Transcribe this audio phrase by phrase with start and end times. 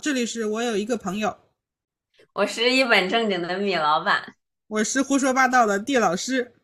[0.00, 1.36] 这里是我有一个朋友，
[2.32, 4.34] 我是一本正经的米老板，
[4.68, 6.54] 我是胡说八道的地老师。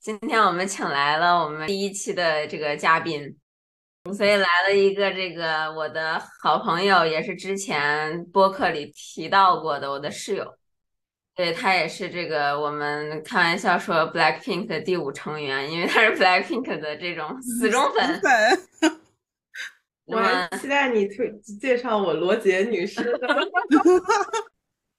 [0.00, 3.36] 今天我们请来了我们第一期的这个嘉宾，
[4.14, 10.54] 所以来了一个这个我的好朋友，也是之前播客里提到过的我的室友。
[11.34, 18.20] 对他也是这个我们开玩笑说 Blackpink 的第五成员，因为他是 Blackpink 的这种死忠粉。
[20.12, 23.02] 我还期待你推介绍我罗杰女士。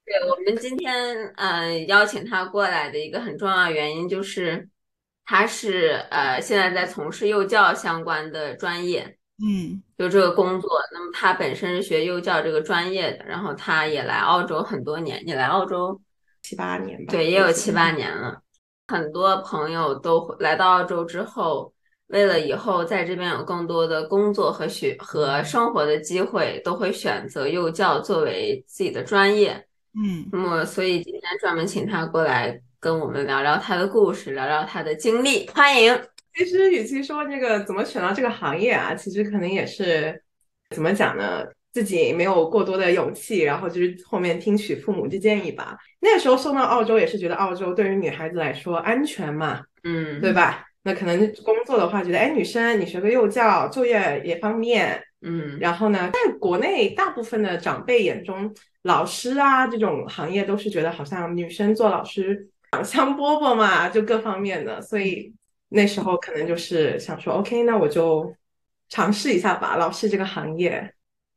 [0.06, 4.68] 对，我们今天嗯邀请她过来的一个很重要的原因就是，
[5.26, 10.70] 她是呃现在在从事幼教相关的专业，嗯，就这个工作。
[10.92, 16.02] 那么她本身是学幼教这个专业的，然后她也来澳洲很多年，你来澳洲。
[16.42, 18.42] 七八年吧，对，也有七八年了。
[18.90, 21.74] 很多朋友都来到澳洲之后，
[22.08, 29.52] 为了以后在这边有更多的工作和学和生活的机会，都会选择幼教作为自己的专业。
[29.96, 35.48] 嗯，那么所以今天专门请他过来跟我们聊聊他的故事，聊聊他的经历。
[35.50, 35.98] 欢迎。
[36.36, 40.20] 其实，与其说这个怎么选到这个行业啊，其实可能也是
[40.72, 41.46] 怎么讲呢？
[41.72, 45.78] 自己没有过多的勇气，然后就是后面听取父母的建议吧。
[46.00, 50.66] 那个时候送到澳洲也是觉得澳洲对于女孩子来说安全嘛，嗯，对吧？
[50.84, 55.58] 那可能工作的话，觉得哎，女生你学个幼教，就业也方便，嗯。
[55.60, 64.82] 然后呢，在国内大部分的长辈眼中，老师啊这种行业都是觉得好像女生做老师长香饽饽嘛，就各方面的。
[64.82, 65.34] 所以
[65.70, 68.36] 那时候可能就是想说，OK，那我就
[68.90, 70.94] 尝试一下吧，老师这个行业。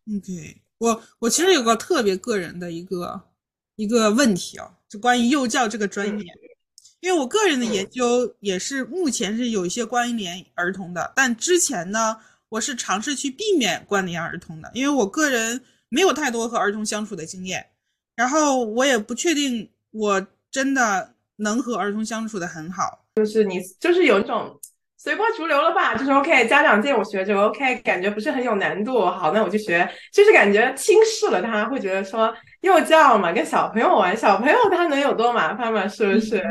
[0.07, 3.21] 嗯，对我，我其实有个特别个人的一个
[3.77, 6.27] 一个问题啊，就关于幼教这个专业，
[7.07, 12.17] 因为我个人的研究也是目前是有一些关联儿童的，但之前呢，
[12.49, 17.65] 我是尝试去避免关联儿童的，因为我个人没有太多和儿童相处的经验，
[18.17, 24.59] 然后我也不确定我真的能和儿童相处的很好，就是你就是有一种。
[24.99, 36.43] 随波逐流了吧，就是 OK，家长见我学就 OK，感觉不是很有难度，好，那我就学，就是感觉轻视了他，会觉得说幼教嘛，跟小朋友玩，小朋友他能有多麻烦嘛，是不是？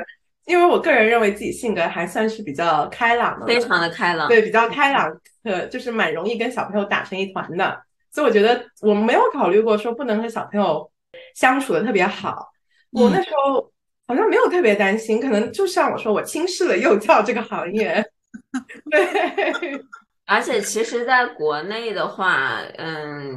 [0.46, 5.12] 因为我个人认为自己性格还算是比较开朗的，非常的开朗，对，比较开朗，
[5.44, 10.90] 呃，就是蛮容易跟小朋友打成一团的，所以我觉得我没有考虑过说不能和小朋友
[11.36, 12.50] 相处的特别好，
[12.92, 13.72] 我那时候
[14.08, 18.06] 好像没有特别担心，可能就像我说，我轻视了幼教这个行业。
[18.92, 19.82] 对，
[20.26, 23.34] 而且其实，在国内的话，嗯，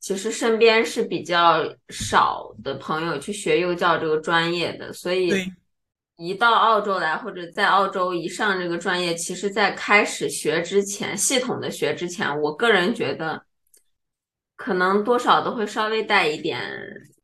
[0.00, 5.32] 其实身边是比较少的朋友去学幼教这个专业的，所以
[6.18, 13.42] 一到澳洲来，或者在澳洲一上这个专业，其实在开始学之前，系统的学之前，我个人觉得，
[14.56, 16.60] 可能多少都会稍微带一点，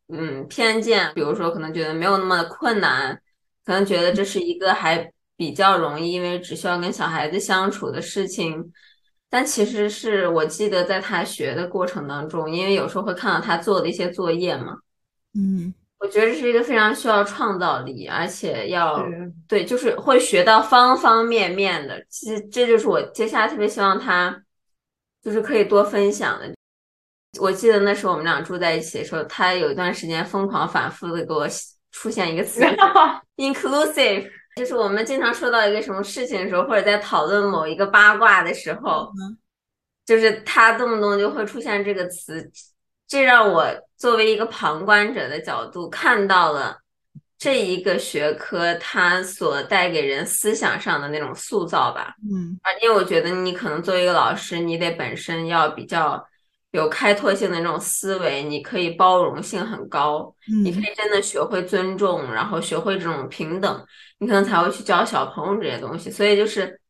[0.08, 3.20] 嗯，偏见，比如说可能觉得没有那么困难，
[3.66, 5.12] 可能觉得这是一个还。
[5.36, 8.72] 比较容易，因为只需要跟小孩子相处的事情，
[9.28, 14.76] 但其实是我记得在他学的过程当中，因为有时候会看到他做的一些作业嘛，
[15.34, 19.02] 嗯，我觉得这是一个非常需要创造力，而且要
[19.48, 22.04] 对，就是会学到方方面面的。
[22.10, 24.38] 其实这就是我接下来特别希望他
[25.22, 26.52] 就是可以多分享的。
[27.40, 31.48] 我记得那时候我们俩住在一起的时候，他有一段时间疯狂反复的给我
[31.90, 32.60] 出现一个词，
[33.38, 34.30] inclusive。
[34.56, 39.10] 就是我们经常说到一个什么事情的时候，或者在讨论某一个八卦的时候，
[40.04, 42.52] 就是他动不动就会出现这个词，
[43.14, 43.64] 这让我
[43.96, 46.76] 作为一个旁观者的角度看到了
[47.38, 52.12] 这一个学科它所带给人思想上的那种塑造吧。
[52.28, 56.20] 嗯，啊，因为我觉得你可能作为一个老师，你得本身要比较
[56.72, 63.86] 有开拓性的那种思维，你可以包容性很高，你可以真的学会尊重，然后学会这种平等。
[64.18, 66.80] 你可能才会去教小朋友这些东西，所以就是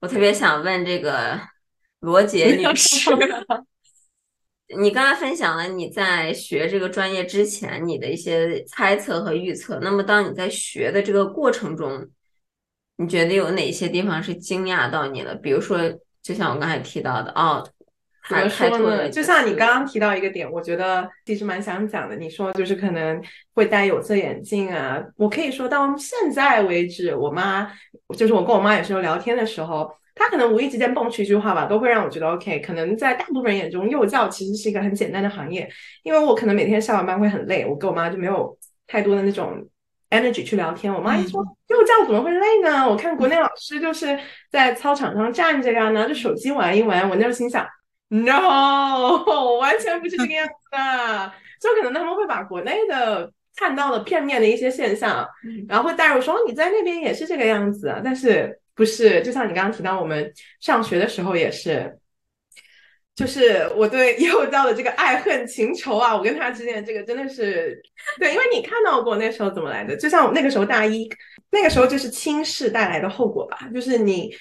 [0.00, 1.38] 我特别想问这个
[2.00, 3.12] 罗杰女士，
[4.76, 12.08] 你刚才分享了你在学这个专业之前你的一些猜测和预测，那么当你在学的这个过程中，
[12.96, 15.34] 你觉得有哪些地方是惊讶到你了？
[15.34, 15.78] 比如说，
[16.22, 17.68] 就像我刚才提到的，哦。
[18.28, 19.08] 怎么说呢？
[19.08, 22.14] 就像你刚刚提到一个点，我觉得其实蛮想讲的。
[22.16, 23.20] 你说就是可能
[23.54, 27.70] 会戴有色眼镜啊，我可以说到现在为止，我妈
[28.16, 32.60] 就是我跟我妈有时候聊天的时候，她可能无意之间蹦出一句话吧，都会让我觉得 OK。
[32.60, 35.66] 可能在大部分人眼中，幼教其实是一个很简单的行业，
[36.02, 38.54] 因为我可能每天下完班会很累，我跟我妈就没有
[38.86, 39.66] 太多的那种
[40.10, 40.92] energy 去聊天。
[40.92, 42.86] 我妈一说幼教怎么会累呢？
[42.86, 44.18] 我看国内老师就是
[44.50, 47.66] 在操场上站着呀，拿着手机玩一玩，我那时候心想。
[48.08, 51.32] No， 完全不是这个 样子的。
[51.60, 55.26] 就可能他们会把国内的看到的片面的一些现象，
[55.68, 59.20] 然后会带入说你在那边也是这个样子，但是不是？
[59.22, 61.98] 就像你刚刚提到，我们上学的时候也是。
[63.16, 67.82] 就是我对幼教的这个爱恨情仇啊，我跟他之间这个真的是
[68.20, 71.10] 对，因为你看到过那时候怎么来的，就像那个时候大一，
[71.50, 73.68] 那个时候就是轻视带来的后果吧。
[73.74, 74.32] 就是你，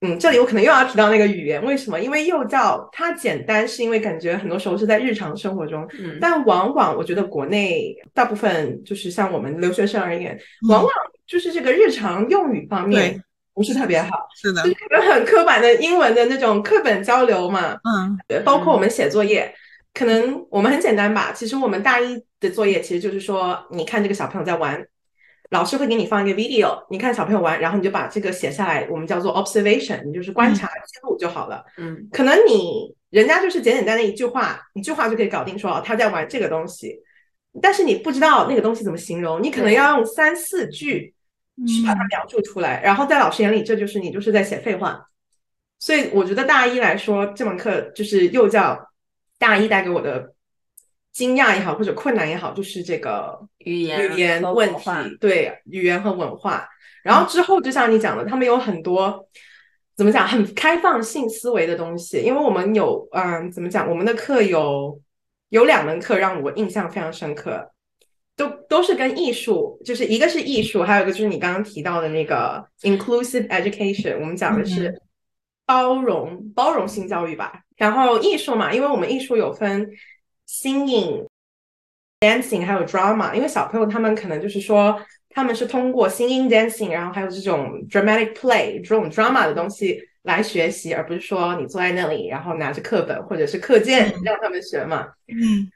[0.00, 1.98] 嗯，这里我可能又要提到那个语言，为什么？
[2.00, 10.90] 因为幼教它简单，是因为感觉很多时候是在日常生活中，嗯但往往我觉得国内大部分就是像我们留学生而言，往往
[11.26, 13.22] 就是这个日常用语方面。
[13.54, 17.76] 不是特别好，是的，就是很刻板的英文的那种课本交流嘛。
[17.82, 19.52] 嗯，包括我们写作业，
[19.92, 21.32] 可能我们很简单吧。
[21.34, 24.80] 其实我们大一的作业其实就是说，你看这个小朋友在玩，
[25.50, 31.64] 老师会给你放一个 video，你看小朋友玩，然后你就把这个写下来，我们叫做 observation，你就是观察记录就好了。
[31.76, 37.00] 嗯，可能你人家就是简简单单一句话，一句话就可以搞定，说哦他在玩这个东西，
[37.62, 41.14] 但是你不知道那个东西怎么形容，你可能要用三四句。
[41.66, 45.04] 去把它描述出来，然后在老师眼里，这就是你就是在写废话。
[45.80, 48.78] 所以我觉得大一来说，这门课就是幼教
[49.40, 50.32] 大一带给我的
[51.12, 54.84] 惊讶也好，或者困难也好，就是这个语言语言问题，
[55.20, 56.68] 对语言和文化。
[57.02, 59.26] 然后之后就像你讲的，他们有很多
[59.96, 62.22] 怎么讲很开放性思维的东西。
[62.22, 65.00] 因为我们有嗯，怎么讲，我们的课有
[65.48, 67.72] 有两门课让我印象非常深刻。
[68.36, 75.02] 都都是跟艺术，就是一个是艺术，还有一个就是你刚刚提到的那个 inclusive education，我们讲的是
[75.66, 77.62] 包容包容性教育吧。
[77.76, 79.90] 然后艺术嘛，因为我们艺术有分
[80.48, 81.26] singing、
[82.20, 83.34] dancing，还有 drama。
[83.34, 85.00] 因为小朋友他们可能就是说，
[85.30, 95.08] 他们是通过 singing、dancing，然后还有这种 dramatic play 这种 drama 的东西来学习，而不是说你坐在那里，然后拿着课本或者是课件让他们学嘛。
[95.26, 95.70] 嗯。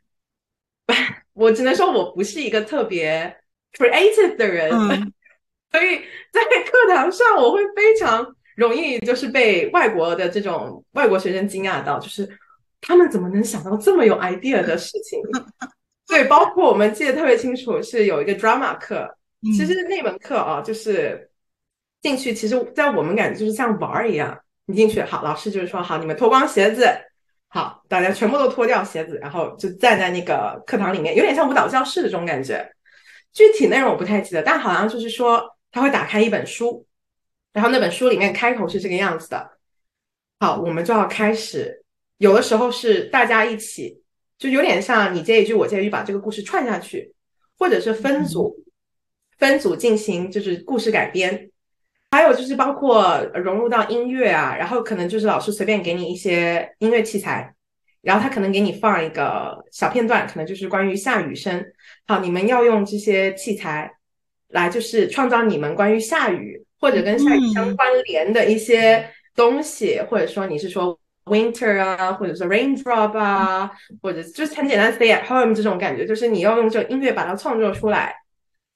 [1.35, 3.35] 我只能说，我不是一个特别
[3.73, 4.71] creative 的人，
[5.73, 12.29] 所以在课堂上我会非常容易就是被外国的这种外国学生惊讶到，就是
[12.83, 15.19] 他们怎么能想到这么有 idea 的事情？
[16.07, 19.09] 对，包括我们记得特别清楚，是有一个 drama 课，
[19.57, 21.31] 其实那门课啊，就是
[22.03, 26.87] 进去，其实在我们感觉就是像玩儿一样，你进去好，老师就是说好，你们脱光鞋子。
[27.49, 32.67] 好，大家全部都脱掉鞋子，然后就站在那个课堂里面，有点像舞蹈教室的这种感觉。
[33.33, 36.87] 具体内容我不太记得，但好像就是说他会打开一本书，
[37.53, 39.51] 然后那本书里面开头是这个样子的。
[40.41, 41.82] 好，我们就要开始。
[42.23, 44.01] 有的时候是大家一起，
[44.39, 47.13] 就有点像你接一句我接一句，把这个故事串下去，
[47.59, 48.65] 或者是分组
[49.39, 51.51] 分组进行就是故事改编。
[52.13, 57.53] 还有就是包括融入到音乐啊，然后可能就是老师随便给你一些音乐器材，
[58.03, 61.65] 然后他可能给你放一个小片段，可能就是关于下雨声。
[62.07, 63.91] 好，你们要用这些器材
[64.47, 73.71] 来就是创造你们关于下雨或者跟下雨相关联的一些东西，或者说你是说 winter 啊，或者是 raindrop 啊，
[74.01, 78.15] 或者就是很简单 stay at home 这种感觉，就是你要用这个音乐把它创作出来，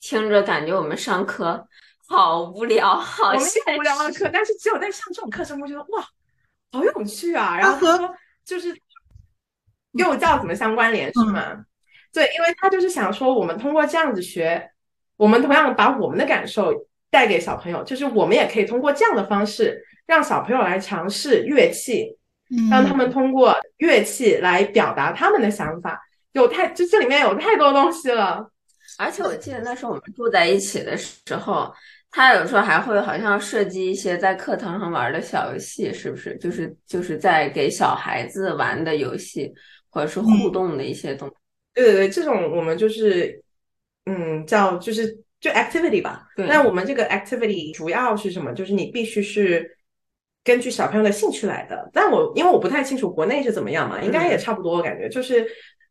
[0.01, 1.67] 听着感觉我们上课。
[2.09, 6.07] 好无聊，好无聊的课，但是只有在上这种课时，我觉得哇，
[6.71, 7.59] 好有趣啊！
[7.59, 8.73] 然后和就是
[9.93, 11.65] 幼教怎么相关联是吗？
[12.13, 14.71] 对，因为他就是想说，我们通过这样子学，
[15.17, 16.73] 我们同样把我们的感受
[17.11, 22.16] 带给小朋友，就是我们也可以通过这样的方式，让小朋友来尝试乐器，
[22.71, 26.01] 让他们通过乐器来表达他们的想法。
[26.33, 28.51] 有太就这里面有太多东西了，
[28.99, 31.73] 而且我记得那时候我们住在一起的时候。
[32.09, 36.35] 他有时候还会好像设计一些在课堂上玩的小游戏，是不是？
[36.39, 39.53] 就是就是在给小孩子玩的游戏，
[39.91, 41.35] 或者是互动的一些东西。
[41.75, 43.39] 对对对，这种我们就是
[44.07, 45.07] 嗯叫就是
[45.41, 46.27] 就 activity 吧。
[46.37, 48.51] 那我们这个 activity 主要是什么？
[48.55, 49.76] 就是你必须是
[50.47, 51.91] 根据小朋友的兴趣来的。
[51.93, 54.77] 但我因为我不太清楚国内是怎么样嘛，应该也差不多。
[54.77, 55.47] 我感觉就是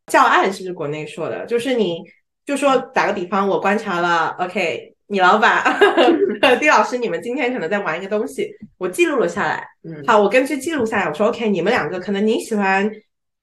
[0.08, 1.46] 教案是不是国内说的？
[1.46, 2.02] 就是你
[2.46, 4.94] 就说打个比方，我观察了，OK。
[5.08, 5.64] 你老板，
[6.60, 9.64] 丁老师，你们今天可能在玩一个东西，我记录了下来。
[9.84, 12.92] 嗯，好，我根据记录下来，我说 OK，你们两个可能你喜欢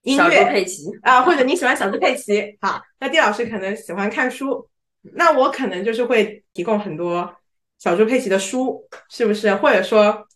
[0.03, 2.59] 音乐佩奇啊，或者你喜欢小猪佩奇。
[2.61, 4.69] 好，那丁老师可能喜欢看书，
[5.15, 7.33] 那我可能就是会提供很多
[7.79, 9.55] 小猪佩奇的书，是不是？
[9.55, 10.27] 或者说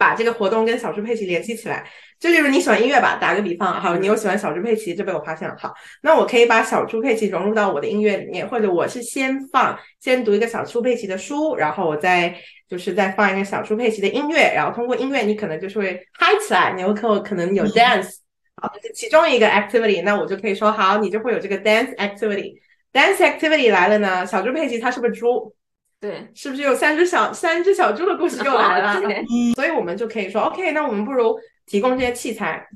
[0.00, 1.84] 把这个活动跟小猪佩奇联系起来。
[2.18, 12.34] 就例如你喜欢音乐吧，打个比方，好，你又喜欢小猪佩奇，这被我发现了，好，那我可以把小猪佩奇融入到我的音乐里面，或者我是先放，先读一个小猪佩奇的书，然后我再
[12.68, 18.16] 就是再放一个小猪佩奇的音乐，然后通过音乐你可能就是会嗨起来，你有可可能有 dance，
[18.56, 25.54] 好，这是其中一个 activity，那我就可以说好，你就会有这个 dance activity，dance activity 来了呢，小猪佩奇它是不是猪？
[26.00, 29.00] 对，是不是有三只小三只小猪的故事又来了？
[29.54, 31.38] 所以我们就可以说，OK，那我们不如。
[31.66, 32.66] 提供这些器材，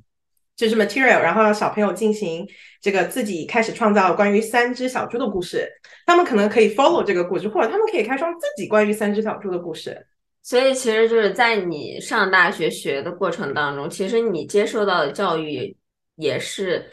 [0.54, 2.46] 就是 material，然后让小朋友进行
[2.80, 5.68] 这个自己开始创造关于三只小猪的故事。
[6.06, 10.06] 他们可能可以 follow 这个故事，或者他们可以开创自己关于三只小猪的故事。
[10.44, 15.76] 所以其实就是在你上大学学的过程当中，其实你接受到的教育
[16.14, 16.88] 也是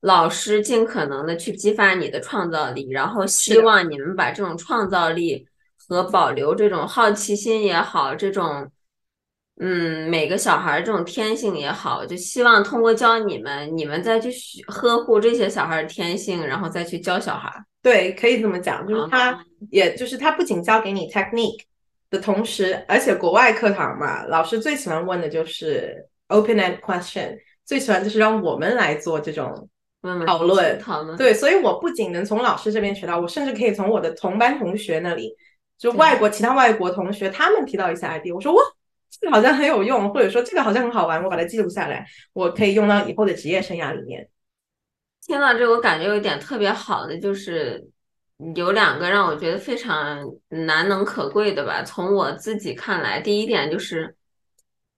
[0.00, 5.46] 老师尽可能的去激发你的创造力，然后希望你们把这种创造力
[5.88, 8.70] 和保留这种好奇心也好，这种。
[9.60, 14.28] 嗯，每个小孩这种天性也好，就希望通过教你们，你们再去
[14.66, 17.48] 呵护这些小孩的天性，然后再去教小孩。
[17.80, 21.60] 对，可以这么讲，就是他，也就是他不仅教给你 technique
[22.10, 29.68] 的同时，而且国外课堂嘛，老师最喜欢问的就是 open end question，最喜欢就是让我们来做这种
[30.26, 30.76] 讨论。
[30.80, 31.16] 讨论。
[31.16, 35.32] 对，所以我不仅能从老师这边学到，我甚至可以从我的同班同学那里，
[35.84, 38.62] 就外国其他外国同学他们提到一些 idea，我说哇。
[39.20, 44.28] 这个好像很有用，或者说这个好像很好玩，我把它记录下来，我可以用到以后的职业生涯里面。
[45.24, 47.88] 听到这，我感觉有点特别好的，就是
[48.56, 51.84] 有两个让我觉得非常难能可贵的吧。
[51.84, 54.16] 从我自己看来，第一点就是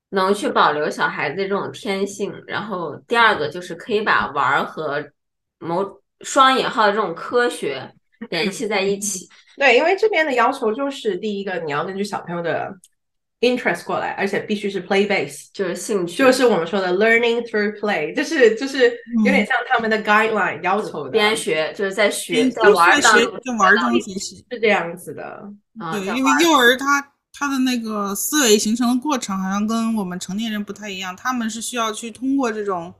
[0.08, 5.06] 能去保留小孩子这种天性，然后第二个就是可以把玩和
[5.58, 7.92] 某双引号的这种科学
[8.30, 9.28] 联系在一起。
[9.56, 12.76] 对，因为这边的要求就是第一个，你要根据小朋友的。
[13.40, 18.90] interest 过来，而且必须是 play base，就是兴趣，就是我们说的 learning through play，就是就是
[19.26, 25.46] 有点像他们的 guideline 要求的，边学就是在学，在玩当中，在玩中学习是这样子的。
[25.92, 32.92] 对，因为幼儿他他的那个思维形成的过程好像跟我们成年人不太一样，他们是需要去通过这种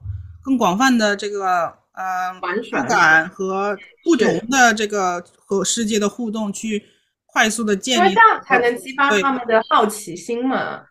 [0.42, 6.86] 更广泛的这个呃玩耍感和不同的这个和世界的互动去。
[7.28, 10.86] 快速的建立，这样才能激发他们的好奇心嘛。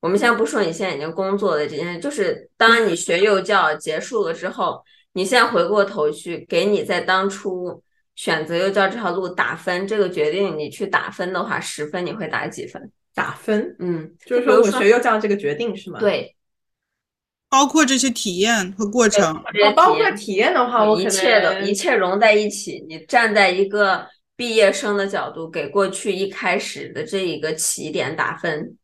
[0.00, 4.82] 我们先不说你现在已经工作的这件事，就是当你学幼教结束了之后，
[5.12, 7.82] 你现在回过头去给你在当初
[8.14, 12.90] 选择幼教这条路打分，这个决定你去打分的话，十分你会打几分？
[13.14, 13.76] 打分？
[13.78, 16.00] 嗯，就是说我学幼教这个决定是吗？
[16.00, 16.34] 对，
[17.50, 19.42] 包括这些体验和过程，
[19.76, 24.06] 包括体验的话，我一切的一切融在一起，你站在一个。
[24.36, 28.74] 毕业生的角度给过去一开始的这一个起点打分，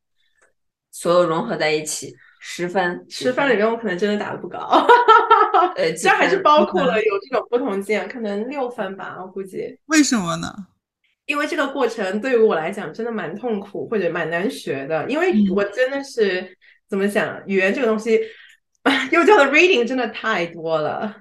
[0.92, 4.58] 所有融合在一起，十分，十分里面我可能真的打的不高，
[5.76, 9.78] 呃，这还是包括了有这种不同键，可能六分吧，我估计。
[9.86, 10.54] 为什么呢？
[11.24, 16.54] 因为这个过程对于我来讲真的蛮痛苦或者蛮难学的，因为我真的是
[16.86, 18.20] 怎么讲，语言这个东西，
[19.10, 21.14] 幼教的 reading 真的太多了，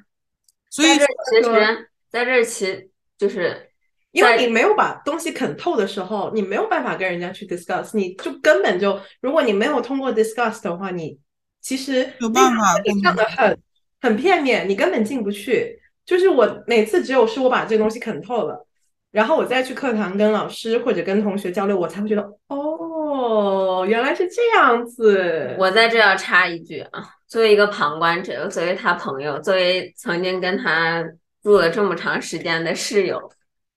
[0.69, 3.69] 所以其实在这其就是。
[4.11, 11.19] 因为你没有把东西啃透的时候，你没有办法跟人家去 discuss，你就根本就，如果你没有通过 discuss 的话，你
[11.59, 13.59] 其实有办法上的很
[14.01, 15.77] 很片面，你根本进不去。
[16.05, 18.65] 就是我每次只有是我把这个东西啃透了，
[19.11, 25.57] 然后我再去课堂跟老师或者跟同学交流，我才会觉得哦，原来是这样子。
[25.59, 27.03] 我在这要插一句啊，
[27.35, 31.03] 作为一个旁观者，作为他朋友，作为曾经跟他
[31.43, 33.29] 住了这么长时间的室友。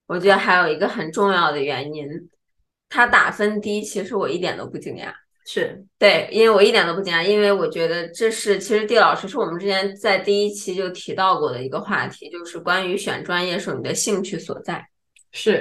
[0.06, 2.06] 我觉得还有一个很重要的原因，
[2.88, 5.12] 他打分低，其实我一点都不惊讶。
[5.44, 14.88] 是对，因为我一点都不惊讶，因为我觉得这是其实地老师是我们之前在第一期就提到过的一个话题，就是关于选专业时候你的兴趣所在。
[15.32, 15.60] 是，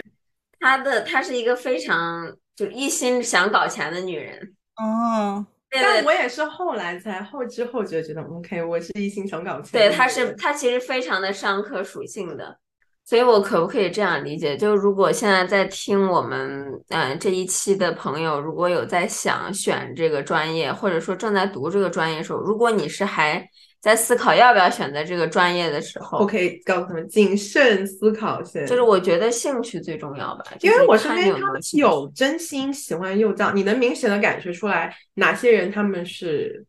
[0.60, 4.56] 他的她是一个非常就一心想搞钱的女人。
[4.76, 9.72] 哦，但我也是后来才后知后觉觉得，OK，我是一心想搞钱。
[9.74, 12.58] 对，他是他其实非常的商科属性的。
[13.04, 14.58] 所以，我可不可以这样理解？
[14.58, 23.50] 就如果现在在听我们嗯这一期的朋友，如果有在想选这个专业，或者说正在读这个专业的时候，如果你是还
[23.82, 28.66] 在思考要不要选择这个专业的时候，我可以告诉他们谨慎思考先。
[28.66, 36.66] 就是我觉得兴趣最重要吧，因为我身边他们有真心喜欢幼教，你能明显的感觉出来哪些人他们是。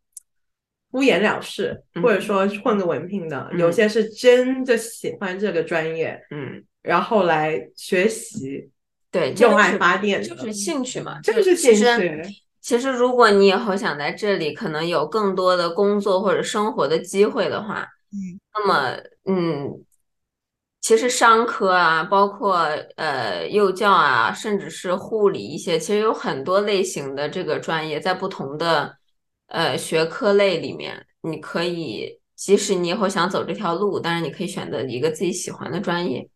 [0.90, 8.70] 敷衍了事，或者说混个文凭的，有些是真的喜欢这个专业，嗯，然后来学习，
[9.10, 12.22] 对，用爱发电，就是兴趣嘛，就是兴趣。
[12.60, 19.84] 其实如果你以后想在这里可能有更多的工作或者生活的机会的话，嗯，那么嗯。
[20.80, 22.60] 其实商科啊，包括
[22.96, 28.96] 呃幼教啊，甚至是护理一些，其实有很多类型的这个专业，在不同的
[29.48, 36.26] 呃学科类里面，你可以，即使你以后想走这条路，但是你可以选择一个自己喜欢的专业。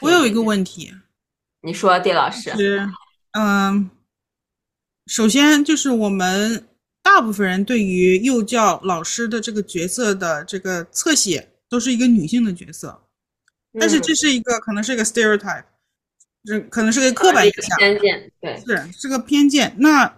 [0.00, 0.92] 我有一个问题，
[1.60, 2.50] 你说，丁老师。
[3.32, 3.88] 嗯，
[5.10, 6.68] 首先就是我们
[7.02, 13.02] 大部分人对于幼教老师的这个角色的这个侧写，都是一个女性的角色。
[13.76, 15.64] 但是这是一个可能是一个 stereotype，
[16.44, 19.74] 这可能是个刻板印象，偏见，对，是是个偏见。
[19.78, 20.16] 那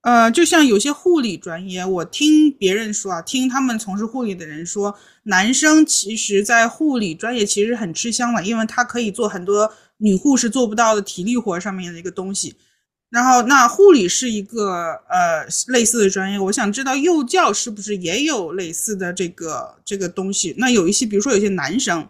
[0.00, 12.56] 呃，就像有些护理专业，我听别人说啊，听他们从事护理的人说，男生其实在护理专业其实很吃香的，因为他可以做很多女护士做不到的体力活上面的一个东西。
[13.10, 20.54] 然后，那护理是一个呃类似的专业，我想知道幼教是不是也有类似的这个这个东西？
[20.58, 22.08] 那有一些，比如说有些男生。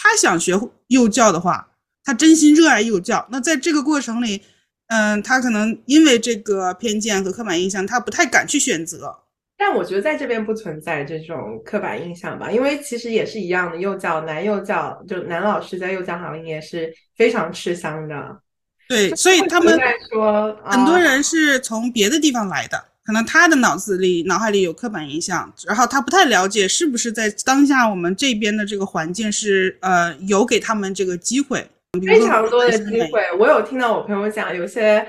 [0.00, 0.52] 他想学
[0.86, 1.70] 幼教的话，
[2.04, 3.26] 他真心热爱幼教。
[3.30, 4.42] 那在这个过程里，
[4.86, 9.18] 嗯，他可能因为这个偏见和刻板印象，他不太敢去选择。
[9.56, 18.40] 但我觉得在这边不存在这种刻板印象吧，因为其实也是一样的，幼教男幼教就男老师在幼教行业是非常吃香的。
[18.88, 19.78] 对，所以他们
[20.10, 22.82] 说很多人是从别的地方来的。
[23.04, 31.66] 可能他的脑子里、脑海里有刻板印象，然后他不太了解是不是在当下我们这边的这个环境是呃有给他们这个机会，
[32.06, 33.22] 非常多的机会。
[33.38, 35.06] 我有听到我朋友讲，有些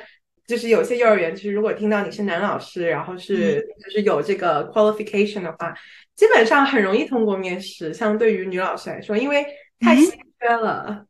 [0.48, 5.74] 就是有些幼儿园，其实如果听到你是男老师，然后是就是有这个 qualification 的话，
[6.16, 7.94] 基本上很容易通过面试。
[7.94, 9.46] 相对于女老师来说，因为
[9.82, 10.10] 太稀
[10.40, 11.04] 缺了。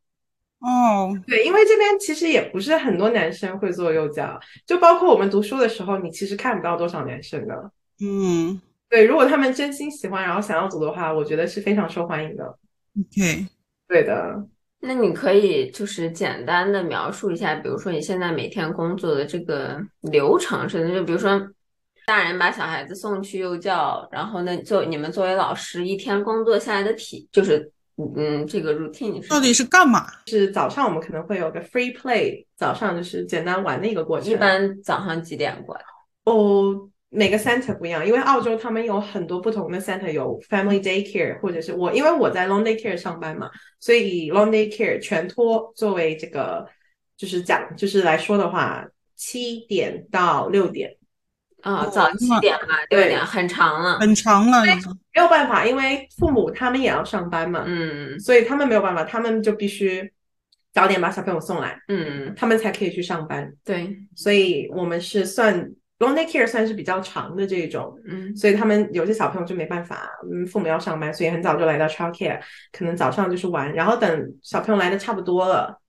[0.60, 7.70] 哦，对，因为这边其实也不是很多男生会做幼教，就包括我们读书的时候，你其实看不到多少男生的。
[8.02, 12.44] 嗯，对，如果他们真心喜欢，然后想要读的话，我觉得是非常受欢迎的。
[12.44, 13.46] OK，
[13.88, 14.46] 对的。
[14.80, 21.40] 那你可以就是简单的描述一下，比如说你现在每天工作的这个流程是的，就比如说
[22.06, 27.72] 大人把小孩子送去幼教，然后呢，作你们作为老师一天工作下来的体就是。
[28.16, 30.06] 嗯，这个 routine 到底是干嘛？
[30.26, 34.32] 是早上我们可能会有个 free play，早上就是简单玩的一个过程。
[34.32, 35.82] 一般早上几点过来？
[36.24, 43.50] 哦，每个 center 不一样，因为澳洲他们有很多不同的 center，有 family daycare，或者是我，因为我在 long day care 上班嘛，
[43.80, 46.66] 所以以 long day care 全托作为这个
[47.16, 50.96] 就是讲就是来说的话，七点到六点。
[51.62, 60.12] 啊，早七点吧，六点很长了，很长了，没有办法，因为父母他们也要上班嘛，嗯，所以他们没有办法，他们就必须
[60.72, 63.52] 早点把小朋友送来，嗯，他们才可以去上班。
[63.64, 72.40] 对，所以我们是算 long day care 算是比较长的这种，嗯，所以他们有些小朋友就没办法，嗯，父母要上班，所以很早就来到 child care，
[72.72, 75.80] 可能早上就是玩，然后等小朋友来的差不多了，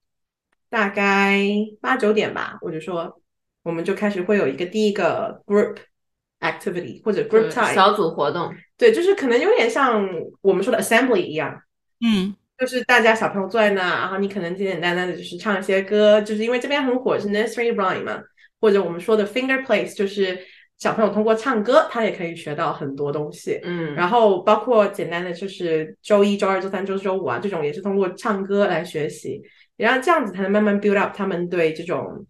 [0.70, 1.40] 大概
[1.80, 3.21] 八九点吧，我就说。
[3.63, 5.78] 我们就开始会有一个第一个 group
[6.39, 10.04] activity 或者 group time 小组活动，对，就是可能有点像
[10.41, 11.62] 我们说的 assembly 一样，
[12.04, 18.19] 嗯，就是大家小朋友坐在那，然后你可能简简单单的就是唱一些歌，就是因为这边很火是 nursery rhyme 嘛，
[18.60, 20.39] 或者我们说的 finger plays，就是
[20.80, 29.39] 小朋友通过唱歌，他也可以学到很多东西，嗯，然后包括简单的就是周一、周二、周三、周四、周五啊，这种也是通过唱歌来学习，
[29.78, 32.26] 然后这样子才能慢慢 build up 他们对这种。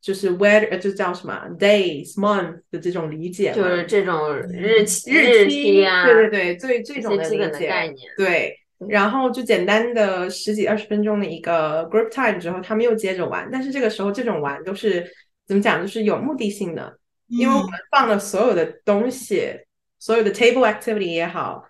[0.00, 7.98] 就是 where 呃，就叫什么 days month 的这种理解，就是这种日期日期啊，对对对，最这种的基本的概念。
[8.16, 8.56] 对，
[8.88, 13.46] 然后就简单的十几二十分钟的一个 group time 之后，他们又接着玩。
[13.52, 15.06] 但是这个时候这种玩都是
[15.46, 16.96] 怎么讲，就是有目的性的，
[17.28, 19.52] 因为我们放了所有的东西，
[19.98, 21.62] 所有的 table activity 也好，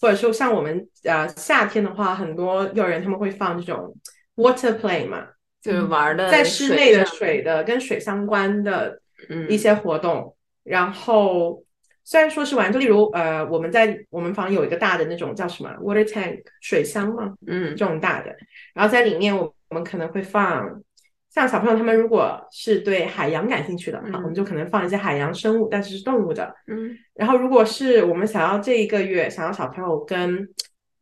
[0.00, 3.94] 或者说像我们呃夏天的话，很多幼儿园他们会放这种
[4.36, 5.26] water play 嘛。
[5.68, 9.00] 就是玩的，在室内的水的跟水相关的
[9.48, 11.62] 一些活动，然后
[12.04, 18.34] 虽然说是玩，就例如呃，我们在我们房有一个大的那种叫什么 water tank 水箱嘛，嗯，这种大的，
[18.74, 20.80] 然后在里面我我们可能会放，
[21.28, 30.48] 像小朋友他们如果是对海洋感兴趣的，好，我们就可能放一些海洋生物，但是是动物的，嗯，然后如果是我们想要这一个月想要小朋友跟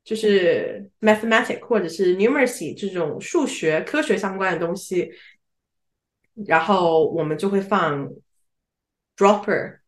[0.06, 5.10] 就是 mathematic 或者是 numeracy 这种数学科学相关的东西，
[6.46, 8.08] 然后我们就会放
[9.16, 9.78] dropper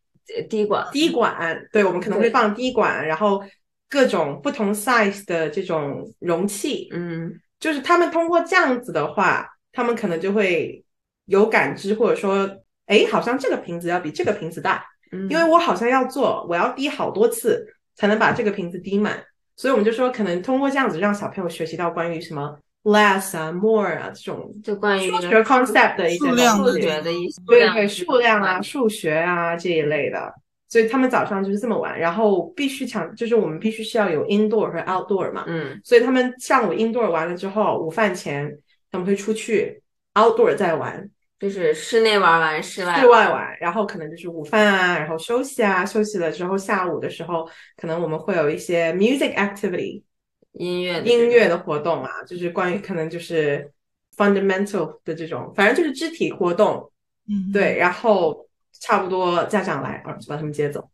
[0.49, 3.41] 滴管滴管，对，我们可能会放滴管，然后
[3.87, 10.83] 各种不同 size 的这种容器，嗯，就是他们通过这样子的话，他们可能就会
[11.27, 14.85] 有感知，或者说哎，好像这个瓶子要比这个瓶子大，
[15.29, 19.23] 因为我好像要做，我要滴好多次才能把这个瓶子滴满。
[19.59, 30.33] 所以我们就说，可能通过这样子让小朋友学习到关于什么 less 啊、more 啊这种就关于数学 concept 的一些数学的一些对对数量啊、数学啊这一类的。
[30.69, 35.43] 所以他们早上就是这么玩，然后必须强，就是我们必须需要有 indoor 和 outdoor 嘛。
[35.45, 35.77] 嗯。
[35.83, 38.49] 所以他们上午 indoor 完了之后，午饭前
[38.89, 39.81] 他们会出去
[40.13, 41.09] outdoor 再玩，
[41.39, 50.03] 就是室内玩完，室外室外玩，然后可能就是午饭啊，然后休息啊，休息了之后下午的时候，可能我们会有一些 music activity，
[50.51, 53.71] 音乐音乐的活动啊，就是关于可能就是
[54.15, 56.91] fundamental 的这种，反正就是肢体活动。
[57.27, 57.51] 嗯。
[57.51, 58.45] 对，然后。
[58.81, 60.89] 差不多家长来啊，就把他们接走。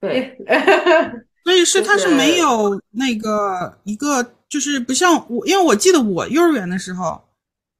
[0.00, 0.34] 对，
[1.44, 7.25] 所以是他是没有那个一个，就是不像我，因为我记得我幼儿园的时候，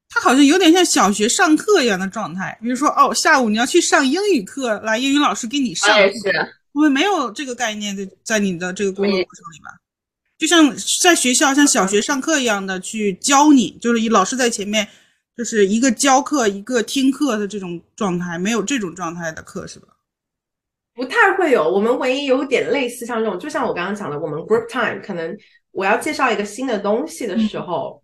[0.08, 2.58] 他好像有点像小学上课一样的状态。
[2.62, 5.98] 比如说，哦，下午你要去上英语课，来英语老师给你上。
[5.98, 6.20] 也是，
[6.72, 9.70] 我们没有这个概念在在你的这个工作过程里吧？
[10.38, 14.88] 就像在学校像小学上课一样的去教你，就是以老师在前面。
[15.36, 19.88] 就是一个教课一个听课的这种状态，没有这种状态的课是吧？
[20.94, 21.62] 不太会有。
[21.70, 25.36] 我们唯一有点类似像这种，就像我刚刚讲的，我们 group time 可能
[25.72, 28.02] 我要介绍一个新的东西的时候，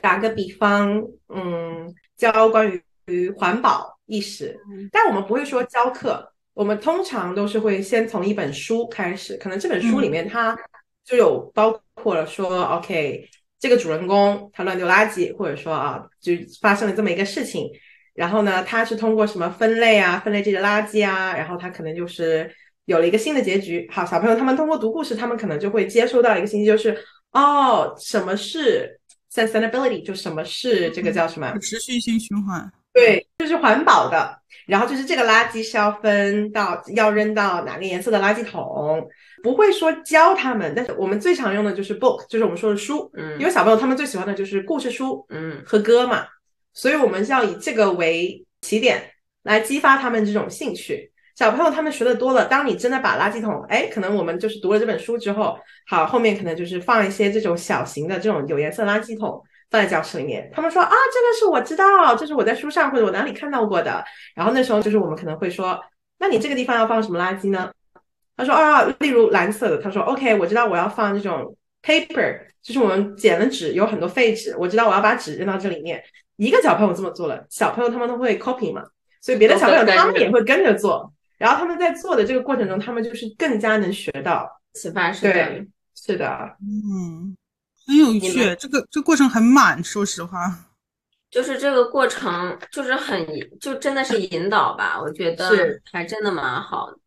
[0.00, 2.70] 打个比方，嗯，教关
[3.06, 4.58] 于环保意识，
[4.92, 10.58] 但我们不会说教课，我们通常都是会先从一本书开始，可能这本书里面它
[11.04, 13.28] 就有包括了说，OK。
[13.60, 17.68] 这个主人公他乱丢垃圾，或者说啊，就发生了这么一个事情，
[18.14, 22.48] 然后呢，他是通过什么分类啊，分类这些垃圾啊，然后他可能就是
[22.84, 23.88] 有了一个新的结局。
[23.90, 26.96] 好，小朋友他们通过读故事，他们可能就会接收到一个信息，就是
[27.32, 28.97] 哦，什么是
[29.32, 32.70] sustainability，就什么是这个叫什么持续性循环？
[32.92, 34.36] 对，就是环保的。
[34.66, 39.08] 然后就是这个垃圾是要分到要扔到哪个颜色的垃圾桶。
[39.42, 46.26] 不会说教他们，但是我们最常用的就是 book，就是我们说的书，嗯，因为小朋友他们最喜欢的就是故事书，嗯，和歌嘛，
[46.74, 49.10] 所以我们是要以这个为起点
[49.44, 51.10] 来激发他们这种兴趣。
[51.38, 60.50] 小朋友他们学的多了，当你真的把垃圾桶，哎，可能我们就是读了这本书之后，好，后面可能就是放一些这种小型的这种有颜色垃圾桶放在教室里面。
[60.52, 64.02] 他们说啊，这个是我知道，这是我在书上或者我哪里看到过的。
[64.34, 65.78] 然后那时候就是我们可能会说，
[66.18, 67.70] 那你这个地方要放什么垃圾呢？
[68.36, 76.02] 他说啊，例如蓝色的，他说 OK，我知道我要放这种 paper，就是我们剪了纸，有很多废纸，我知道我要把纸扔到这里面。
[76.34, 78.82] 一个小朋友这么做了，小朋友他们都会 copy 嘛，
[79.22, 81.12] 所以别的小朋友他们也会跟着做。
[81.38, 87.36] 然后他们在做的这个过程中，他们就是更加能学到启发式对，是的，嗯，
[87.86, 90.52] 很有趣，这个这过程很满，说实话，
[91.30, 93.26] 就是这个过程就是很
[93.60, 96.98] 就真的是引导吧，我觉得还真的蛮好的。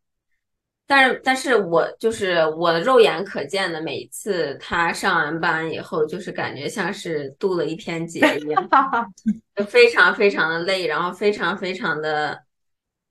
[0.87, 8.69] 但是，但是我就是我肉眼可见的，每一次他上完班以后，就是感觉像是度了一天节一样，
[9.55, 12.37] 就非常非常的累，然后非常非常的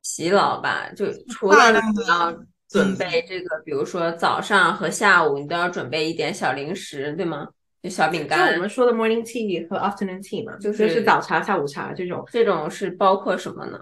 [0.02, 0.90] 疲劳吧。
[0.96, 2.32] 就除了你要
[2.68, 7.48] 准备这个，比如说早上和下午，你都要准备一点小零食，对吗？
[7.82, 8.50] 就小饼干。
[8.50, 12.24] 就我们说的 morning tea 和 afternoon tea 嘛，就是早茶、下午茶这种。
[12.30, 13.78] 这种是包括什么呢？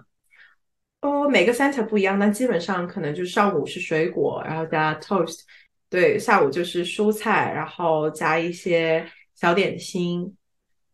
[1.00, 5.40] 哦，每个 center 不一样，但基本上可能就是上午是水果，然后加 toast，
[5.88, 10.36] 对，下午就是蔬菜，然后加一些小点心，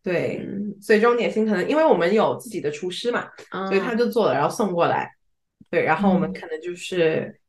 [0.05, 0.47] 对，
[0.81, 3.27] 所以这种点心可能因为我们有自己的厨师嘛，
[3.67, 5.11] 所以他就做了，然后送过来，
[5.71, 7.41] 对，然后我们可能就是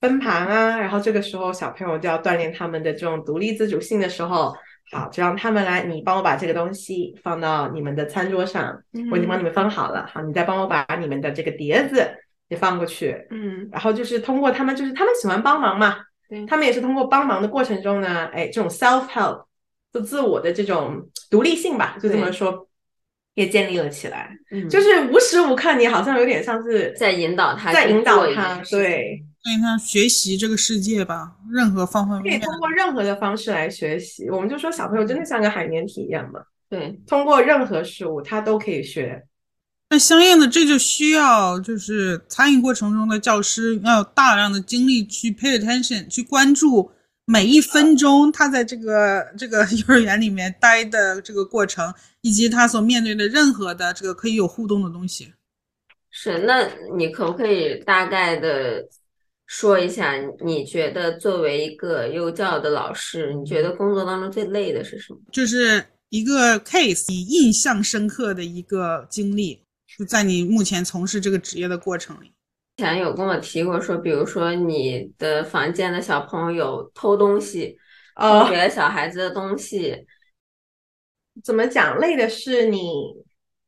[0.00, 4.52] 分盘啊，然后这个时候小朋友就要锻炼他们的这种独立自主性的时候。
[4.90, 8.78] 好，就让他们来，你帮我把这个东西放到你们的餐桌上，
[9.10, 10.06] 我已经帮你们分好了。
[10.12, 12.06] 好，你再帮我把你们的这个碟子
[12.48, 13.16] 也放过去。
[13.30, 15.96] 嗯，然后就是通过他们，就是他们喜欢帮忙嘛，
[16.46, 19.46] 他们也是通过帮忙的过程中呢，哎，这种 self help
[19.92, 22.68] 就自我的这种独立性吧，就这么说，
[23.34, 24.36] 也建立了起来。
[24.50, 29.22] 嗯，就是无时无刻你好像有点像是在引导他，在引导他，对。
[29.44, 34.30] 让他学习这个世界吧，任何方方面面，可以通过任何的方式来学习。
[34.30, 39.20] 我们就说小朋友真的像个海绵体一样嘛，对，通过任何事物他都可以学。
[39.90, 46.92] 那相应的，这就需要就是参与过程中的教师要有大量的精力去 pay attention，去关注
[47.24, 55.32] 每一分钟他在这个 这个幼儿园里面待的这个过程，以及他所面对的任何的这个可以有互动的东西。
[56.10, 58.88] 是，那你可不可以大概的？
[59.44, 65.20] 说一下，你觉得作为一个幼教的老师，你觉得工作当中最累的是什么？
[65.30, 69.62] 就是一个 case，你印象深刻的一个经历。
[69.98, 72.32] 就在你目前从事这个职业的过程里，
[72.76, 77.78] 前有跟我提过说，比如说你的房间的小朋友偷东西，
[78.16, 80.06] 偷别的小孩子的东西，
[81.44, 81.98] 怎么讲？
[81.98, 82.80] 累的是你，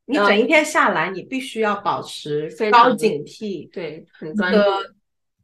[0.07, 4.59] 你整一天下来，你必须要保持高警惕，对，很专注，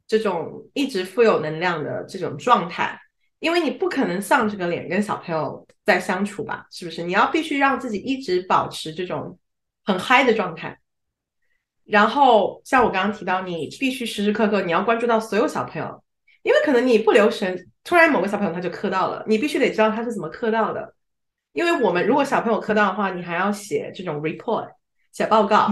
[0.07, 2.99] 这种一直富有能量的这种状态。
[3.39, 7.03] 因为你不可能丧着个脸跟小朋友在相处吧，是不是？
[7.03, 9.39] 你要必须让自己一直保持这种
[9.85, 10.80] 很嗨的状态。
[11.91, 16.03] 然后像我刚刚提到，你必须时时刻刻你要关注到所有小朋友，
[16.43, 20.93] 因为可能你不留神，突然某个小朋友他就磕到了，你必须得知道他是怎么磕到的。
[21.53, 24.69] 因为我们如果小朋友磕到的话，你还要写这种 report，
[25.11, 25.67] 写报告。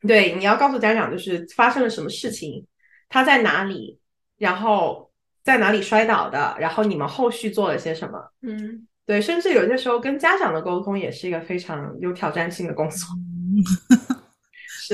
[0.00, 2.66] 对，你要告诉家长就是发生了什么事情，
[3.08, 4.00] 他在哪里，
[4.38, 5.06] 然后。
[5.44, 6.54] 在哪里摔倒的？
[6.60, 8.22] 然后你们后续做了些什么？
[8.42, 13.08] 嗯，对，甚至有些时候跟家长的沟通也是一个非常有挑战性的工作。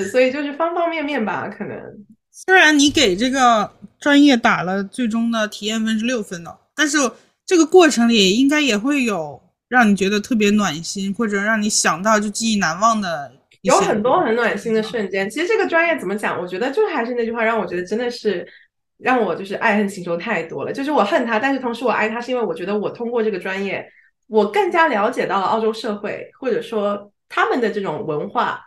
[0.02, 1.78] 是，所以就是方方面面吧，可能。
[2.30, 6.98] 虽然你给这个专业打了最终的体验分是六分的，但是
[7.46, 13.33] 这个过程里应该也会有让你觉得特别暖心，或者让你想到就记忆难忘的。
[13.62, 15.30] 有很多很暖心的瞬间。
[15.30, 16.40] 其实这个专业怎么讲？
[16.40, 18.46] 我觉得就还是那句话，让我觉得真的是。
[18.98, 23.85] 让我就是爱恨情仇太多了，就是我恨他，但是同时我爱他，是因为我觉得我通过这个专业，
[24.28, 28.61] 我更加了解到了澳洲社会，或者说他们的这种文化，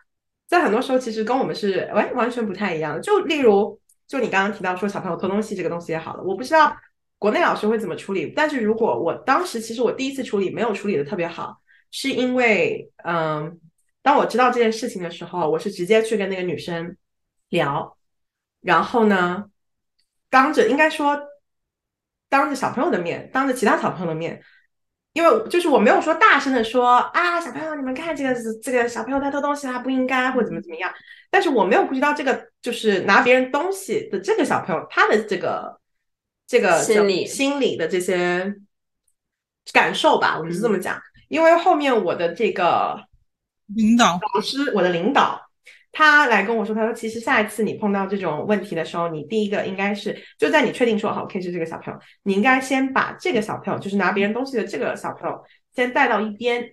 [0.47, 3.01] 在很多时候其实跟我们是完完全不太一样的。
[3.01, 6.75] 就例如，就你刚刚提到说小朋友偷东西这个东西也好了，我不知道
[7.19, 11.57] 国内老师会怎么处理，但是如果我当时其实我第一次处理没有处理的特别好，
[11.91, 13.59] 是因为嗯，
[14.01, 16.95] 当我知道这件事情的时候，我是直接去跟那个女生
[17.49, 17.97] 聊，
[18.61, 19.45] 然后呢。
[20.29, 21.17] 当着应该说，
[22.27, 24.43] 当着小朋友的面，当着其他小朋友的面，
[25.17, 30.93] 因为就是我没有说大声的说啊，小朋友你们看这个这个小朋友他偷东西他不应该或者怎么怎么样，
[31.31, 35.79] 但是我没有顾及到这个就是拿别人东西的这个小朋友他的这个
[36.45, 37.25] 这个心理。
[37.25, 38.53] 心理的这些
[39.73, 43.03] 感受吧，我们是这么讲，因为后面我的这个
[43.73, 44.19] 领导。
[44.35, 45.46] 老师，我的领导。
[45.97, 55.43] 他来跟我说，他说其实下一次你碰到这种问题的时候，你第一个应该是就在你确定说好，OK 是这个小朋友，你应该先把这个小朋友，就是拿别人东西的这个小朋友，
[55.75, 56.63] 先带到一边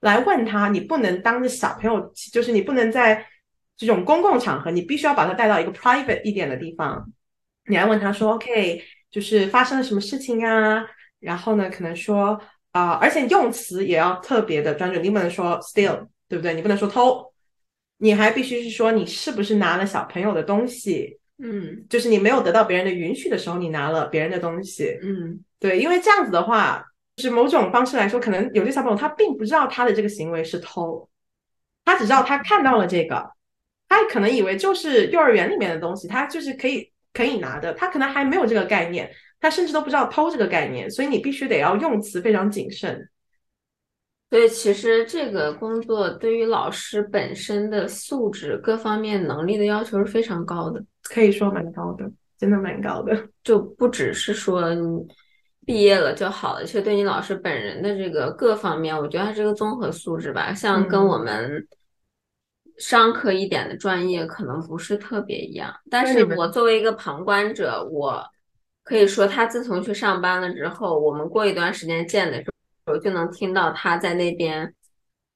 [0.00, 0.68] 来问他。
[0.68, 3.24] 你不能当着小朋友，就是你不能在
[3.74, 7.10] 这种公共场合，你必须要把他带到一个 private 一点的地方，
[7.68, 10.84] 你来问他说，OK，就是发生了什么事情啊？
[11.20, 12.38] 然后呢，可能说
[12.72, 16.52] 啊，而且用词也要特别的专注，你不能说 steal，对不对？
[16.52, 17.32] 你不能说偷。
[17.98, 21.18] 你还必须是说你是不是拿了小朋友的东西？
[21.40, 24.98] 嗯，就是你没有得到别人的允许的时候，你拿了别人的东西。
[25.02, 26.84] 嗯，对，因为这样子的话，
[27.14, 31.08] 就是某种方式来说，可能有些小朋友他并不知道他的这个行为是偷，
[31.84, 33.30] 他只知道他看到了这个，
[33.88, 39.08] 他可能以为就是幼儿园里面的东西，他就是可以可以拿的，他可能还没有这个概念，
[39.40, 43.08] 他甚至都不知道偷这个概念，所以你必须得要用词非常谨慎。
[44.30, 53.16] 所以其实这个工作对于老师本身的素质、各方面能力的要求是非常高的，可以说蛮高的，真的蛮高的。
[53.42, 55.06] 就不只是说你
[55.64, 60.52] 毕业了就好了，其实对你老师本人的这个各方面，我觉得还是个综合素质吧。
[60.52, 61.66] 像跟我们
[62.76, 68.22] 商科一点的专业可能不是特别一样，但是我作为一个旁观者，我
[68.84, 72.50] 可以说他自从去上班了之后，我们过一段时间见的时
[72.88, 72.94] 候。
[72.94, 74.74] 我就能听到他在那边，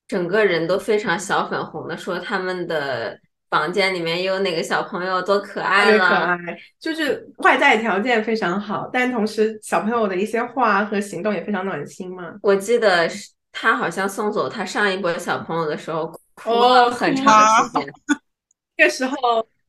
[0.09, 6.38] 整个人都非常小粉红的说他们的房间里面有哪个小朋友多可爱了，可爱，
[6.81, 12.35] 就是外在条件非常好，但同时小朋友的一些话和行动也非常暖心嘛。
[12.43, 13.09] 我记得
[13.53, 17.87] 他好像送走他上一波小朋友的时候，哭了很长时间。
[18.79, 19.17] 那时候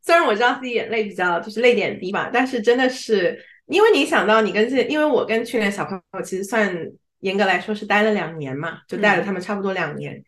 [0.02, 6.76] 虽然我知道自己眼泪比较就是泪点低吧，但是真的是因为你想到你跟这，因为我跟去年小朋友其实算。
[7.24, 10.22] 严格来说是待了两年嘛，就带了他们差不多两年。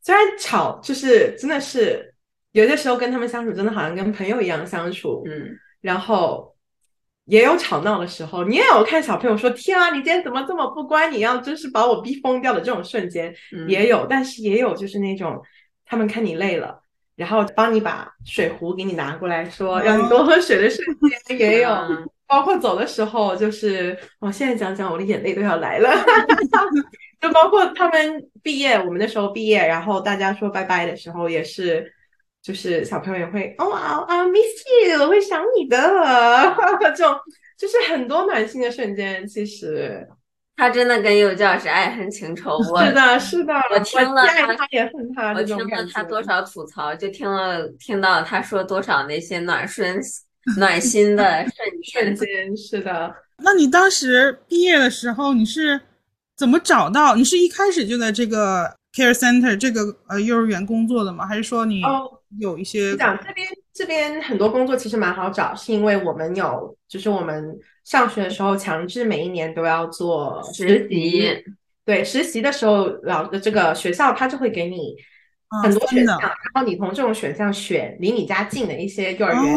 [0.00, 2.14] 虽然吵，就是真的是
[2.52, 5.22] 有些时候跟他们相处，真的好像跟朋友一样相处。
[5.26, 6.56] 嗯，然后
[7.26, 11.10] 也有吵闹的时候，你也有看小朋友说：“天啊，你今天怎么这么不乖？
[11.10, 13.34] 你要真是把我逼疯掉的这种瞬间
[13.68, 15.38] 也有。”但是也有就是那种
[15.84, 16.80] 他们看你累了，
[17.16, 20.82] 然后帮你把水壶给你拿过来，说让你多喝水的瞬
[21.28, 21.70] 间也有。
[22.26, 25.90] 包括走的时候，就是我现在讲讲，我的眼泪都要来了。
[27.20, 31.90] 就包括他们毕业，我们那时候毕业，然后大家说拜拜的时候，也是，
[32.42, 35.76] 就是小朋友也会哦啊啊，miss you，我会想你的。
[36.94, 37.18] 这种
[37.56, 39.26] 就是很多暖心的瞬间。
[39.26, 40.06] 其实
[40.54, 42.58] 他真的跟幼教是爱恨情仇。
[42.84, 43.54] 是的，是的。
[43.70, 45.32] 我听了他，他也恨他。
[45.32, 49.98] 我听了他多少吐槽，就听了听到他说多少那些暖顺、
[50.58, 52.56] 暖心的瞬瞬间。
[52.56, 53.14] 是的。
[53.38, 55.80] 那你当时毕业的时候，你是
[56.36, 57.14] 怎么找到？
[57.16, 61.26] 你是一开始就在这个 care center 这个呃幼儿园工作的吗？
[61.26, 61.82] 还是说你
[62.40, 62.96] 有一些？
[62.96, 67.58] 讲这边这边很多工作其实蛮好找，是因为我们有，就是我们。
[67.84, 71.28] 上学的时候，强制每一年都要做实习。
[71.84, 74.96] 对，实习的时候，老的这个学校他就会给你
[75.62, 79.54] 很多选项，然后你从这种选项选离你家近的一些幼儿园。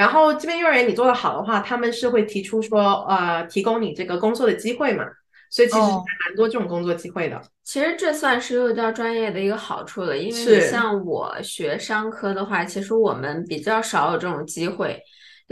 [0.00, 5.04] 然后这边幼儿园你做的好的话，他们是会提出说，呃，提供你这个工作的机会嘛。
[5.50, 7.38] 所以其实蛮多这种工作机会的。
[7.64, 14.98] 其实这算是幼教专业的一个好处了，因为你像我学商科的话，其实我们比较少有这种机会。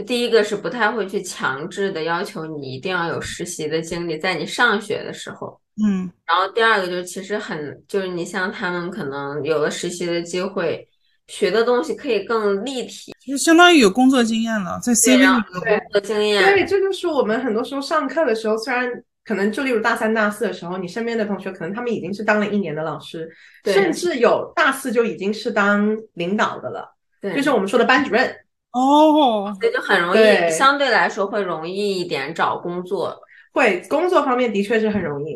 [0.07, 10.88] 第一个是不太会去强制的要求你一定要有实习的经历，在你上学的时候，嗯，然后第二个就是其实很就是你像他们可能有了实习的机会，
[11.29, 16.43] 学的东西可以更立体，就相当于有工作经验了，在 CV 里有工作经验。
[16.43, 18.89] 对，这就是我们很多时候上课的时候，虽然
[19.23, 23.29] 可能就例如大三、大四的时候，你身边的同学可能他们已经是当了一年的老师，
[23.63, 28.35] 甚至有大四就已经是当领导的了，对，就是我们说的班主任。
[28.71, 33.15] 哦，所以就很容易，相对来说会容易一点找工作，
[33.51, 35.35] 会工作方面的确是很容易。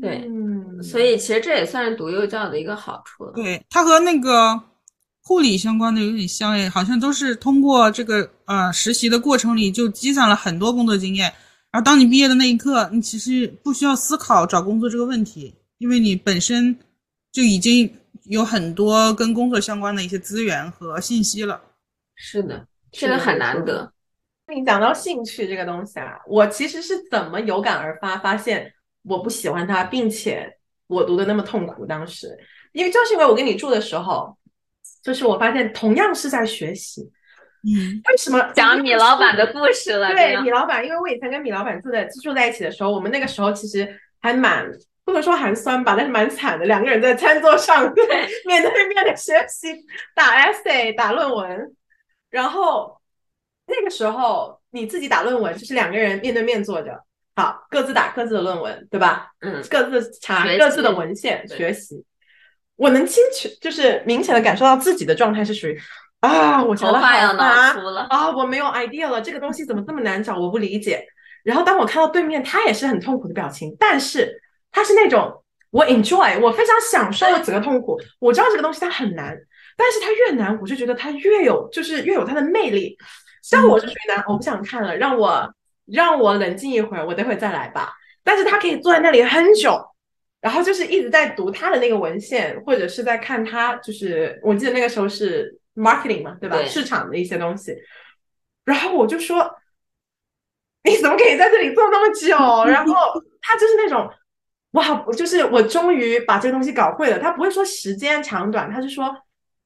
[0.00, 3.32] 对，嗯所以其实这也算是读幼教的一个好处了。
[3.34, 4.60] 对，它和那个
[5.26, 11.24] 护理相关的有点像诶，好像都是通过这个呃实习的过程里就积攒了很多工作经验，
[11.72, 16.78] 然后当你毕业的那一刻，你其实不需要思考找工作这个问题，因为你本身
[17.32, 17.92] 就已经
[18.26, 21.60] 有很多跟工作相关的一些资源和信息了。
[22.14, 23.92] 是的，这个很难得。
[24.54, 30.48] 你讲到兴趣这个东西啊，我其实是怎么有感而发，发现我不喜欢它，并且
[30.86, 31.84] 我读的那么痛苦。
[31.84, 32.28] 当时，
[32.72, 34.32] 因为就是因为我跟你住的时候，
[35.06, 37.00] 就是我发现同样是在学习，
[37.62, 40.10] 嗯，为什么讲米老板的故事了？
[40.10, 43.88] 对，米老板，因为我以前跟米老板住在住在一起的时候，我们那个时候其实
[44.20, 44.68] 还蛮
[45.04, 48.04] 不能说寒酸吧，但是蛮惨的，两个人在餐桌上对
[48.46, 49.68] 面对面的学习，
[50.12, 51.72] 打 essay，打论文。
[52.28, 53.00] 然后
[53.66, 57.00] 那个时候你自己打论文，就是两个人面对面坐着，
[57.36, 59.30] 好，各自打各自的论文，对吧？
[59.38, 62.04] 嗯，各自查各自的文献学习。
[62.76, 65.78] 我能清楚，就是明显的感受到自己的状态是属于
[66.20, 70.38] 啊，我头发要拿出了啊，我没有 idea 了，这个东西怎么这么难找？
[70.38, 71.04] 我不理解。
[71.42, 78.00] 然后当我看到对面他也是很痛苦的表情，但是他是那种我 enjoy，我非常享受整个痛苦。
[78.18, 79.36] 我知道这个东西它很难。
[79.78, 82.96] 但是它越难，我就觉得它越有，就是越有它的魅力。
[83.42, 85.52] 像我是属于难，我不想看了，让我
[85.84, 87.92] 让我冷静一会儿，我等会再来吧。
[88.24, 89.78] 但是他可以坐在那里很久，
[90.46, 96.56] 然后就是一直在读他的那个文献，或者是在看他，就是我记得那个时候是 marketing 嘛，对吧？
[96.64, 97.76] 市场的一些东西。
[98.64, 99.50] 然后我就说，
[100.84, 102.70] 你怎么可以在这里坐那么久？
[102.70, 102.94] 然后
[103.42, 104.08] 他就是那种，
[104.70, 107.18] 哇，就是我终于把这个东西搞会了。
[107.18, 109.12] 他不会说时间长短，他是说。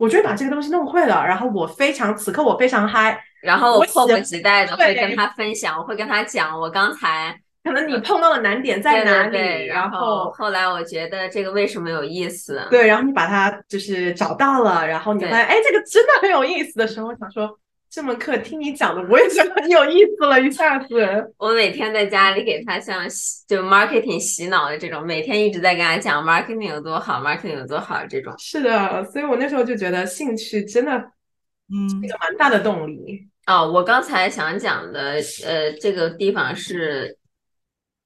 [0.00, 7.38] 我终于把这个东西弄会了，然后我非常此刻我非常嗨，然后我迫不及待的会跟他分享，我会跟他讲我刚才
[7.70, 12.66] 可能你碰到的难点在哪里，然后后来我觉得这个为什么有意思？
[12.68, 17.56] 对，然后你把它就是找到了，然后你发现哎这个真的很有意思的时候，我想说。
[17.92, 20.94] 这门课听你讲的，我也觉得很有意思了，一下子。
[21.37, 23.02] 我每天在家里给他像
[23.48, 28.33] 就 marketing 洗脑的这种，每天一直在跟他讲 marketing 有多好，marketing 有多好这种。
[28.38, 33.26] 是的，所以我那时候就觉得兴趣真的，嗯，一个蛮大的动力。
[33.48, 37.18] 哦，我刚才想讲的，呃，这个地方是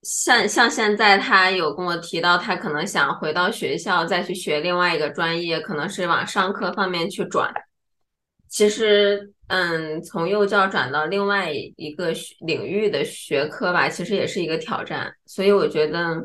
[0.04, 7.52] 像像现在他有跟我提到，他可能想回到学校再去学另外一个专业，可能是往商科方面去转。
[8.48, 9.32] 其实。
[9.48, 12.14] 嗯，从幼教转到另外一个
[12.46, 16.16] 领域的学科吧，其实也是一个挑战，所以我觉得。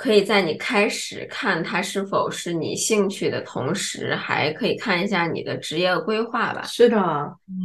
[0.00, 6.62] 可以在你开始看它是否是你兴趣的同时，还可以看一下你的职业规划吧。
[6.62, 6.96] 是的，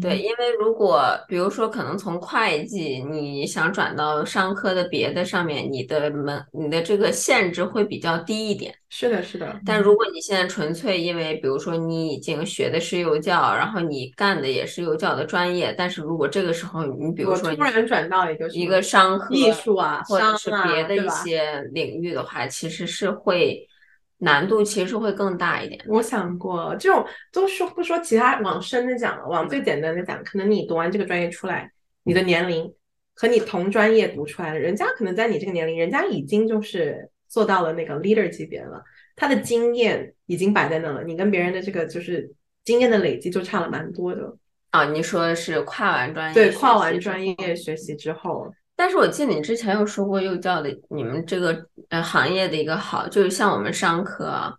[0.02, 8.76] 对，因为如果比如说可能从会计你想转到商科的别的上面，你的门你的这个限制会比较低一点。
[8.90, 9.58] 是的，是的。
[9.66, 22.25] 但如果你现在纯粹因为比如说你已经学的是幼教，然后你干的也是幼教的专业，但是如果这个时候你比如说突然转到一个一个商科、艺术啊，或者是别的一些领域的。
[22.26, 23.68] 话其实是会
[24.18, 25.80] 难度其实会更大一点。
[25.88, 31.72] 我想过这种都说不说其他往深的讲了，往最简单的讲，可能你读完这个专业出来，
[32.04, 32.74] 你的年龄
[33.14, 38.82] 和你同专业读出来的，人家可能在你这个年龄，人家已经就是做到了那个 leader 级别了，
[39.16, 44.36] 他的经验已经摆在那了，你跟别人的这个就是经验的累积就差了蛮多的。
[44.72, 48.52] 啊，你说的是跨完专业，对，跨完专业学习之后。
[48.76, 54.54] 但是我记得你之前有说过幼教的你们这个呃行业的一个好，就是像我们商科，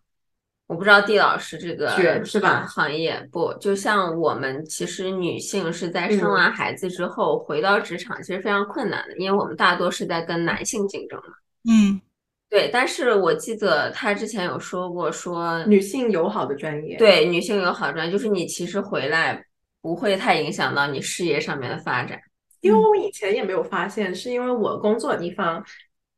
[0.67, 2.65] 我不知道地老师这个是吧？
[2.67, 11.35] 行业不，就像我们其实女性是在生完孩子之后回到职场其实非常困难的，因为我们大多是在跟男性竞争嘛。
[11.69, 12.01] 嗯，
[12.49, 12.71] 对。
[12.73, 19.45] 但是我记得他之前有说过，说女性友好的专业，对女性友好专业，就是你其实回来
[19.83, 22.19] 不会太影响到你事业上面的发展。
[22.67, 25.65] 因为我以前也没有发现，是因为我工作的地方，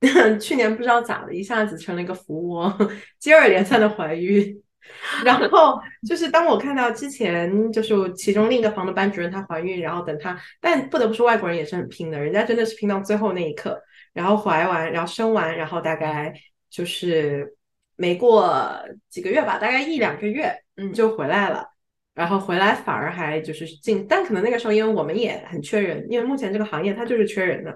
[0.40, 2.76] 去年不知道咋的，一下子成了一个福窝，
[3.18, 4.62] 接二连三的怀孕。
[5.22, 5.78] 然后
[6.08, 13.78] 就是当我看到之前就是其中另一个房的班主任她怀孕，然后等她，但不得不说外国人也是很拼的，人家真的是拼到最后那一刻，
[14.14, 16.32] 然后怀完，然后生完，然后大概
[16.70, 17.54] 就是
[17.96, 18.80] 没过
[19.10, 21.66] 几个月吧，大概一两个月，嗯，就回来了。
[22.18, 27.72] 然后回来反而还就是进，但可能那个时候因为我们也很缺人，因为目前这个行业它就是缺人的。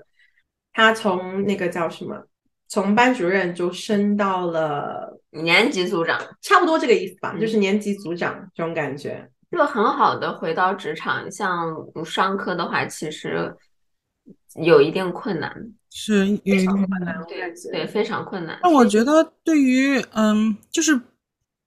[0.72, 2.20] 他从那个叫什么，
[2.66, 11.30] 从班主任就升到了年级组长，差不多这个意思吧，就是年级组长这种感觉，就很好的回到职场。
[11.30, 11.72] 像
[12.04, 13.54] 商科的话，其实
[14.56, 15.54] 有一定困难，
[15.90, 17.38] 是有一定困难，对
[17.70, 18.58] 对，非常困难。
[18.64, 21.00] 那我觉得对于嗯，就是。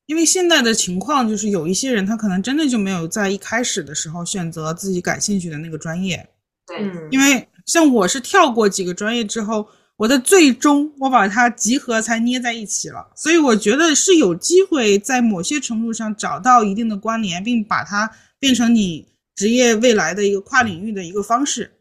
[0.07, 6.27] 因为现在的情况就是有一些人，他可能真的就没有在一开始的时候选择自己感兴趣的那个专业。
[6.67, 6.77] 对，
[7.11, 13.07] 因为像我是跳过几个专业之后，我的最终我把它集合才捏在一起了。
[13.15, 21.71] 所以我觉得是有机会在某些程度上找到一定的关联，并把它变成你职业未来的一个跨领域的一个方式。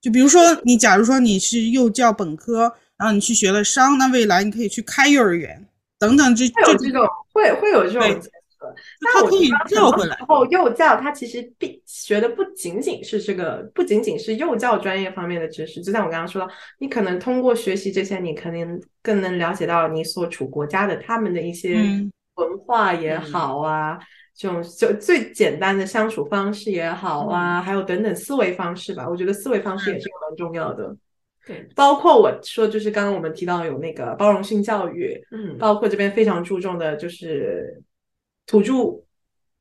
[0.00, 5.64] 就比如说，你假如说你是幼教本科，然后你去学了商，那未来你可以去开幼儿园。
[5.98, 7.04] 等等，这会有这种
[7.38, 8.28] 会会有这种结
[8.58, 15.80] 合，但我觉得然后幼教它其实必学的不仅仅是这个，不仅仅是幼教专业方面的知识。
[15.80, 21.76] 就像我刚刚说的，你可能通过学习这些，你肯定更能了解到你所处国家的他们的一些
[22.34, 23.96] 文化也好啊，
[24.36, 29.08] 这种就最简单的相处方式也好啊，还有等等思维方式吧。
[29.08, 30.96] 我觉得思维方式也是蛮重要的。
[31.48, 37.82] 对，包括我说，就是刚刚我们提到有那个包容性教育，嗯，包括这边非常注重的就是
[38.46, 39.02] 土著，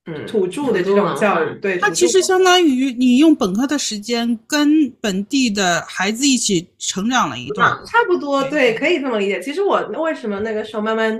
[0.05, 9.39] 嗯，土著的这种教育，对，它其实相当于你用本科的时间跟本地的孩子一起成长了一段，差不多，对，可以这么理解。
[9.39, 11.17] 其实我为什么那个时候慢慢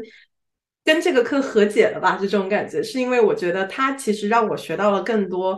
[0.84, 5.58] 跟这个课和解了吧，就这种感觉，是因为我觉得它其实让我学到了更多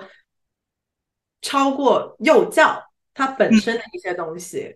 [1.41, 2.79] 超过幼教
[3.15, 4.75] 它本身的一些东西。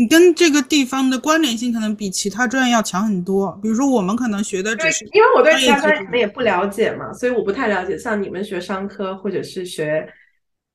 [0.00, 3.52] 你跟这个地方的关联性可能比其他专业要强很多。
[3.62, 7.98] 比如说，我们可能学的只是因为我对其他专业可能也不了解嘛，所以我不太了解。
[7.98, 10.08] 像你们学商科或者是学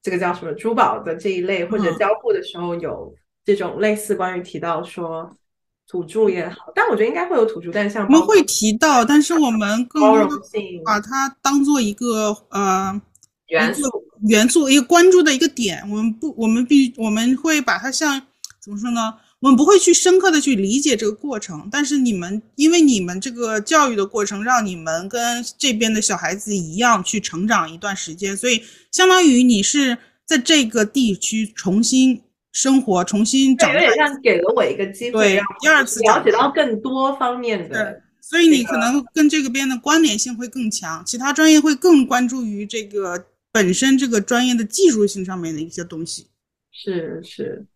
[0.04, 3.12] 这个叫什么珠宝的这一类，或者交互的时候有
[3.44, 5.28] 这种类似关于提到说
[5.88, 10.30] 土著也好，但我觉得应该会有土著，但像我们会提到，但是我们更
[10.86, 13.02] 把它当做一个呃
[13.48, 13.90] 元素
[14.28, 15.82] 元素一个关注的一个点。
[15.90, 18.22] 我们不，我们必我们会把它像。
[18.66, 19.14] 怎么说呢？
[19.42, 29.96] 我们不会去深刻的去理解这个过程，但是你们因为你们这个教育的过程，让你们跟这边的小孩子一样去成长一段时间，所以相当于你是
[30.26, 32.20] 在这个地区重新
[32.52, 33.72] 生活、重新长。
[33.72, 38.02] 有点像给了我一个机会，对，第二次了解到更多方面的。
[38.20, 46.26] 所以你可能跟这个边的关联性会更强，其他专业会更关注于这个本身这个专业的技术性上面的一些东西。
[46.72, 47.68] 是是。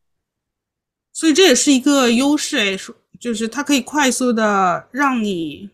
[1.20, 5.70] 所以这也是一个优势哎，说就是它可以快速的让你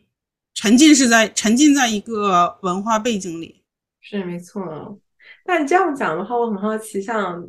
[0.56, 3.62] 沉浸是在沉浸在一个文化背景里，
[4.02, 4.98] 是没错。
[5.46, 7.48] 但这样讲的话，我很好奇，像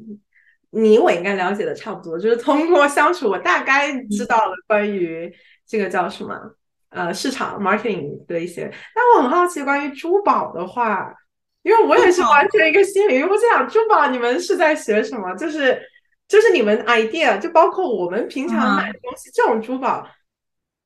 [0.72, 5.32] 你我应该了解的差不多，就是通过相处，我大概知道了关于
[5.66, 6.38] 这个叫什么
[6.90, 8.70] 呃市场 marketing 的一些。
[8.94, 11.10] 但我很好奇，关于珠宝的话，
[11.62, 15.34] 因为我也是完全一个新领域，我想珠宝你们是在学什么？
[15.36, 15.80] 就是。
[16.28, 20.08] 就是你们 idea，就包括我们平常买的东西，这种珠宝，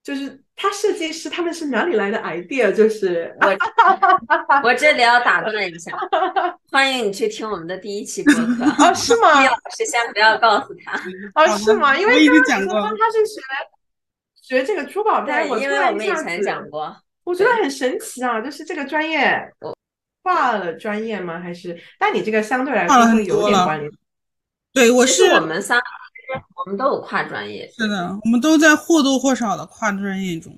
[0.03, 2.71] 就是他设计师他们是哪里来的 idea？
[2.71, 3.57] 就是我
[4.65, 5.97] 我这里要打断一下，
[6.71, 8.65] 欢迎你去听我们的第一期播客。
[8.85, 9.43] 哦，是吗？
[9.43, 11.01] 老师先不要告诉他。
[11.35, 11.97] 哦，是吗？
[11.97, 13.41] 因为刚刚说他是学
[14.43, 18.41] 学这个珠宝专业，因为我们以前讲过，我觉得很神奇啊！
[18.41, 19.41] 就是这个专业
[20.23, 21.41] 跨了专业吗？
[21.41, 21.79] 还是？
[21.99, 23.91] 但你这个相对来说会有点关联。
[24.73, 25.81] 对，我是我们三
[26.57, 27.69] 我们都有跨专业。
[27.77, 30.55] 是的，我们都在或多或少的跨专业中。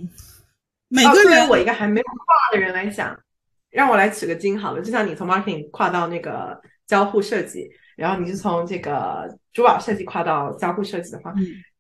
[0.89, 3.19] 每个人，我一个还没有跨的人来讲，
[3.71, 4.83] 让我来取个经好了。
[4.83, 11.33] 就像你从 marketing 跨到那个交互设计，然后你是从这个珠宝设计跨到交互设计的话，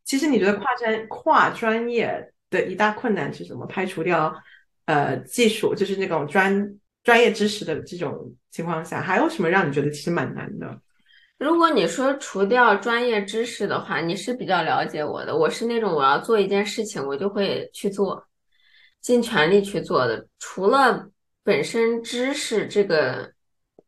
[0.04, 3.66] 其实你觉得跨专跨专业的一大困难是什么？
[3.66, 4.34] 排除掉
[4.86, 6.74] 呃技术，就是那种专
[7.04, 10.80] 专业知识的这种情况下，还有什么让你觉得其实蛮难的？
[11.42, 15.36] 如果你说除掉专业知识的话，你是比较了解我的。
[15.36, 18.24] 我是那种我要做一件事情，我就会去做，
[19.00, 20.24] 尽全力去做的。
[20.38, 21.08] 除了
[21.42, 23.32] 本身知识这个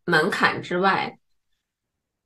[0.05, 1.17] 门槛之外，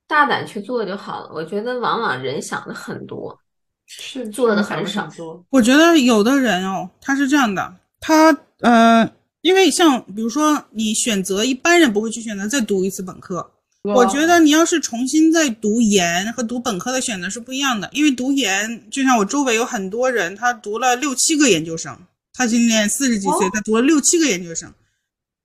[0.07, 1.29] 大胆去做就好了。
[1.31, 3.39] 我觉得往往人想的很多，
[3.85, 5.07] 是做的很少。
[5.51, 9.07] 我觉得有的人哦，他是这样的，他呃，
[9.41, 13.51] 因为像比如说你选择一般人不会去选择再读一次本科。
[13.81, 21.97] 我觉得你要是重新再读研和读本科的选择是不一样的，因为读研就像我周围有很多人，他读了六七个研究生，
[22.33, 24.73] 他今年四十几岁，他读了六七个研究生，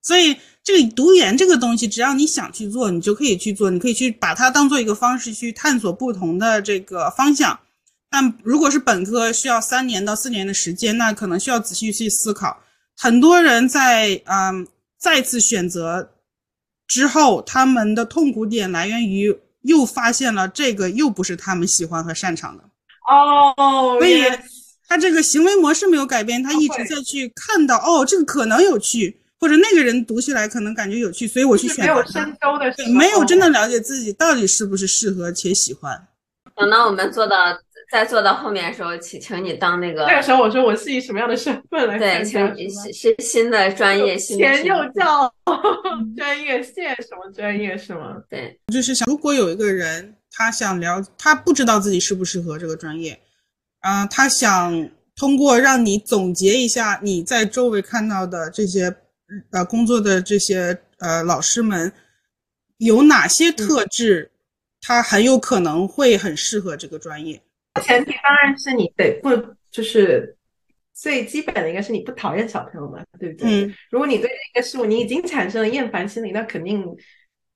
[0.03, 7.57] 所以这个读研这个东西，只要你想去做，你就可以去做，你可以去把它当做一个方式去探索不同的这个方向。
[8.11, 12.61] 但如果是本科，需要三年到四年的时间，那可能需要仔细去思考。
[12.97, 14.66] 很多人在嗯
[14.99, 16.11] 再次选择。
[16.87, 22.64] 之后，他们的痛苦点来源于又发现了这个又不是他们喜欢和擅长的
[23.09, 24.22] 哦，所以
[24.87, 31.87] 他这个行为模式没有改变，他一直在去看到哦，这个可能有趣，或者那个人读起来可能感觉有趣，所以我去选。
[31.87, 36.07] 没有深究的，没有真的了解自己到底是不是适合且喜欢。
[36.57, 37.37] 等到我们做到。
[37.91, 40.07] 在坐到后面的时候，请请你当那个。
[40.07, 41.99] 那个时候我说我是以什么样的身份来？
[41.99, 45.32] 对，请是是新的专业，新前幼教
[46.16, 48.16] 专业，现什么专业是吗？
[48.28, 53.18] 对，就是想，如果有一个人他想了，他不知道自己适不适合这个专业，
[53.80, 58.95] 啊，他想通过让你总结一下你在周围看到的这些
[59.51, 61.93] 呃工作的这些呃老师们
[62.78, 64.32] 有哪些特质，
[64.80, 67.41] 他很有可能会很适合这个专业。
[67.83, 69.31] 前提当然是你得不
[69.70, 70.37] 就是
[70.93, 73.64] 最基本的应该是你不讨厌小朋友嘛，对不对？
[73.64, 73.75] 嗯。
[73.91, 76.85] 如果你对这个事物你已经产生了厌烦心理，那肯定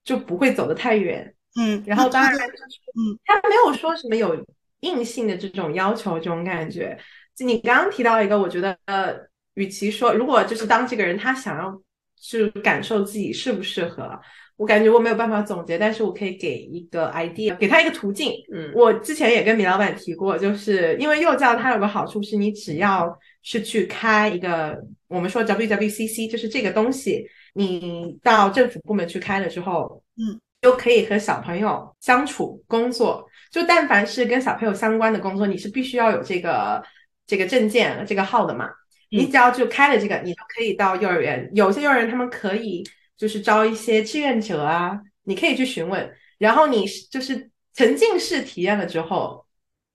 [0.02, 1.34] 就不会走得太远。
[1.56, 1.82] 嗯。
[1.86, 2.50] 然后当然就是，
[2.96, 4.44] 嗯，他没有说什么有
[4.80, 6.98] 硬性的这种要求，这种感觉。
[7.36, 9.16] 就你刚刚提到一个，我觉得呃，
[9.54, 11.80] 与其说如果就是当这个人他想要
[12.16, 14.20] 去感受自己适不适合。
[14.58, 18.32] 我感觉我没有办法总结，但是我可以给一个 idea，给他一个途径。
[18.52, 33.24] 嗯，我之前也跟米老板提过，就是因为幼教它有个好处是，你只要是去开一个，我们说 WWCC，就是这个东西，你到政府部门去开了之后，嗯，就可以和小朋友相处工作。
[33.52, 36.82] 就但凡是跟小朋友相关的工作，你是必须要有这个
[37.28, 38.68] 这个证件这个号的嘛。
[39.08, 41.48] 你只要就开了这个，你就可以到幼儿园。
[41.54, 42.82] 有些幼儿园他们可以。
[43.18, 49.44] 就是招一些志愿者啊，你可以去询问，然后你就是沉浸式体验了之后，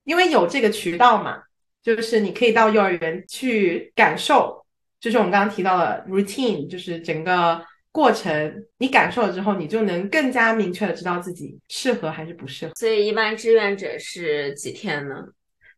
[0.03, 1.41] 因为有这个渠道嘛，
[1.81, 4.65] 就是你可以到幼儿园去感受，
[4.99, 12.73] 就是我们刚刚提到的 routine，就是整个过程，你感受了之后，你就能更加明确的知道自己适合还是不适合。
[12.75, 15.15] 所以一般志愿者是几天呢？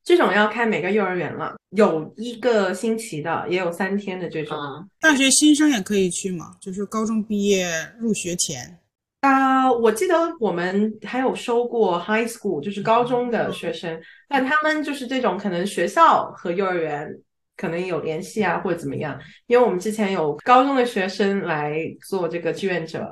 [0.05, 4.55] 这种要看每个幼儿园了，有一个星期的，也有三天的这种。
[5.01, 6.55] 大学新生也可以去嘛？
[6.61, 8.77] 就是高中毕业入学前。
[9.21, 13.99] 啊，我记得我们还有收过 high school，就是高中的学生，
[14.29, 17.09] 但他们就是这种可能学校和幼儿园
[17.57, 19.19] 可能有联系啊，或者怎么样。
[19.47, 23.11] 因为我们之前有高中的学生来做这个志愿者，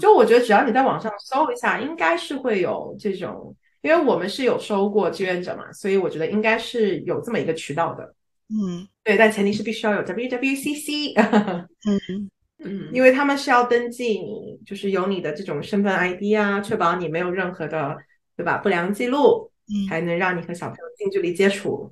[0.00, 3.54] 就我觉得只要你在网上搜一下，应该是会有这种。
[3.84, 8.14] 因为我们是有收过志愿者嘛，所以我觉得应该是有这么一个渠道的。
[8.48, 11.12] 嗯，对，但前提是必须要有 WWCC。
[11.86, 12.30] 嗯
[12.64, 17.94] 嗯，因为他们是要登记你，就是有你的这种身份 ID 啊，确保你没有任何的，
[18.38, 18.56] 对吧？
[18.56, 19.50] 不良记录，
[19.90, 21.90] 才能让你和小朋友近距离接触。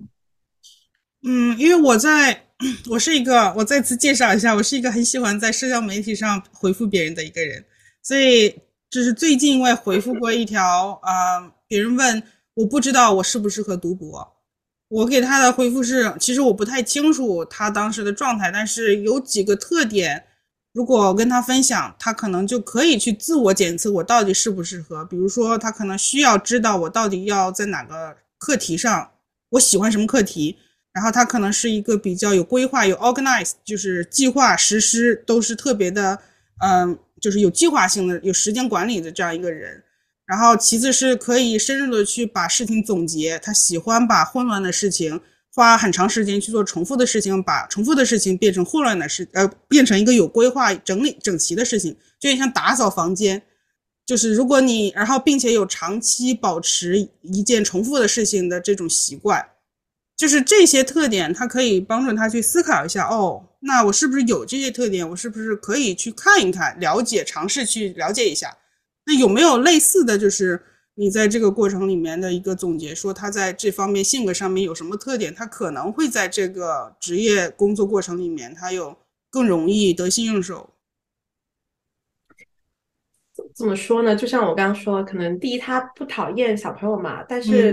[1.24, 2.46] 嗯，因为我在，
[2.90, 7.62] 我是一个，我再次介绍一下，我是一个很喜欢在社交媒体上回复别人的一个人，
[8.02, 8.48] 所以
[8.88, 11.52] 就是最近我也回复过一条啊。
[11.72, 14.34] 别人问我不知道我适不适合读博，
[14.88, 20.22] 我给他的回复是：其实我不太清楚他当时的状态，但是有几个特点，
[20.74, 25.02] 如果跟他分享，他可能就可以去自我检测我到底适不适合。
[25.06, 29.12] 比如说，他可能需要知道我到底要在哪个课题上，
[29.52, 30.58] 我喜欢什么课题，
[30.92, 36.18] 然后他可能是一个比较有规划、有 organize，就是计划实施都是特别的，
[36.62, 39.82] 嗯，就是有计划性的、有时间管理的这样一个人。
[40.32, 45.20] 然后其次是可以深入的去把事情总结，他喜欢把混乱的事情
[45.54, 53.42] 花很长时间去做重复的事情，把重复的事情变成混乱的事，呃，变成一个有规划、整理整齐的事情，就有点像打扫房间。
[54.06, 59.46] 就是如果你然后并且有长期保持一件重复的事情的这种习惯，
[60.16, 65.06] 就是这些特点，它可以帮助他去思考一下，哦，那我是不是有这些特点？
[65.10, 68.56] 我是不是可以去看一看、了解、尝试去了解一下？
[69.04, 70.62] 那有没有类似的就是
[70.94, 75.34] 你在这个过程里面的一个总结，说他在这方面性格上面有什么特点？
[75.34, 78.96] 他可能会在这个职业工作过程里面，他有
[79.28, 80.70] 更容易得心应手。
[83.56, 84.14] 怎么说呢？
[84.14, 87.72] 就像我刚刚说，可能第一他不讨厌小朋友嘛，但是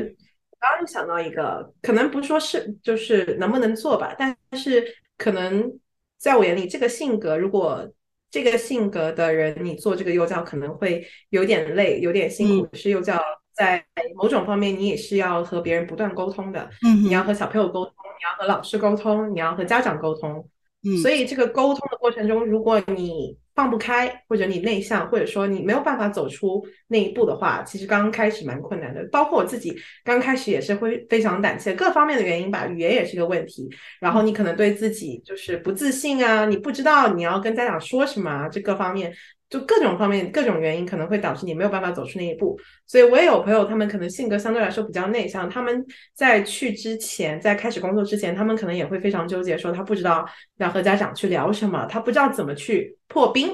[0.59, 4.83] 刚刚又想到一个，可能不说是就是能不能做吧，但是
[5.17, 5.79] 可能
[6.17, 7.87] 在我眼里，这个性格如果。
[8.31, 12.69] 这个性格的人，你做这个幼教可能会有点累，有点辛苦。
[12.73, 13.19] 是幼教
[13.53, 13.83] 在
[14.15, 16.69] 某种方面，你也是要和别人不断沟通的。
[16.85, 20.47] 嗯，你要和小朋友沟通，你要和老师沟通，你要和家长沟通。
[20.83, 29.05] 嗯，所以这个沟通的过程中，如果你放不开，或者你内向，或者说你没有办法走出那一步的话，其实刚刚开始蛮困难的。
[29.11, 33.69] 包括我自己刚开始也是会非常胆怯，各方面的原因吧，语言也是个问题。
[33.99, 39.13] 然后你可能对自己就是不自信啊，你不知道你要跟家长说什么，这各方面
[39.49, 42.59] 就各种方面各种原因可能会导致你没有办法走出那一步。
[42.85, 45.83] 所以我也有朋友，他们可能性格相对来说比较内向，他们
[46.13, 50.27] 在去之前，在开始工作之前，他们可能也会非常纠结，说他不知道
[50.57, 53.49] 要和家长去聊什么，他不知道怎么去破冰。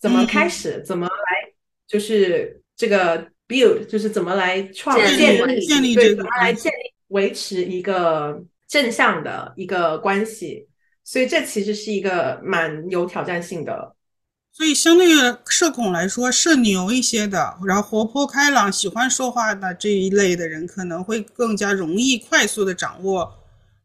[0.00, 0.80] 怎么开始？
[0.84, 1.12] 怎么来？
[1.86, 10.68] 就是这个 build，就是怎么来创建立建立对，怎么来建立维持一个正向的一个关系？
[11.02, 13.96] 所以这其实是一个蛮有挑战性的。
[14.52, 23.32] 所以相对于社恐来说，社牛一些的，然后活泼开朗、喜欢说话的这一类的人，可能会更加容易快速的掌握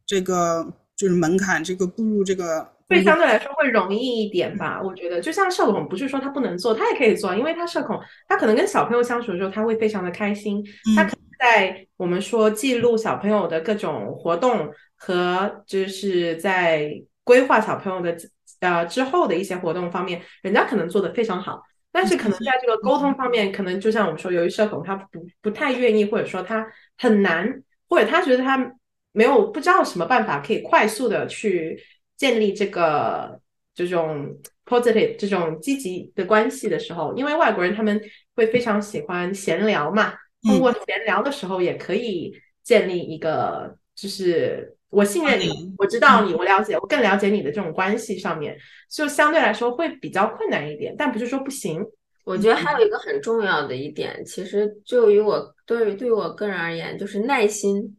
[0.05, 2.67] 这个就是门槛，这个步入这个。
[2.87, 10.63] 对相对来说会容易一点吧，我觉得就像社恐，不是说他不能做，他也可以做，因为他社恐，他可能跟小朋友相处的时候，他会非常的开心，
[10.95, 16.91] 他可能在我们说记录小朋友的各种活动和就是在
[17.23, 18.15] 规划小朋友的
[18.63, 21.61] 呃之后的一些活动方面，人家可能做的非常好，
[21.91, 26.65] 但是可能在这个沟通方面，可能就像我们说，由于社恐，他不不太愿意，或者说他
[26.97, 28.73] 很难，或者他觉得他
[29.11, 31.79] 没有不知道什么办法可以快速的去。
[32.15, 33.41] 建立这个
[33.73, 37.99] 这种 positive 这种积极的关系的时候，因为外国人他们
[38.35, 42.31] 会非常喜欢闲聊嘛，通过闲聊的时候也可以
[42.63, 48.57] 建立一个，就是我信任你，我知道你，我了解，我更了解你的这种关系上面，
[48.89, 51.83] 就相对来说会比较困难一点，但不是说不行。
[52.25, 57.97] 我觉得还有一个很重要的一点，其实就于我对于对于我个人而言，就是耐心，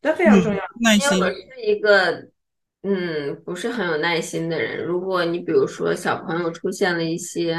[0.00, 0.62] 这非常重要。
[0.80, 2.28] 耐心，因为我是一个。
[2.84, 4.84] 嗯，不是很有耐心的人。
[4.84, 7.56] 如果你比如说小朋友出现了一些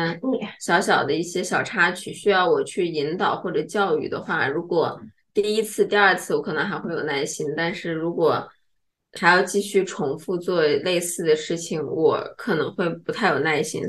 [0.60, 5.00] 小小的一些小插曲，需要我去引导或者教育的话，如果
[5.34, 8.48] 第一次、第二次我可能还会有耐心，但是如果
[9.20, 13.84] 还要继续重复做类似的事情，我可能会不太有耐心。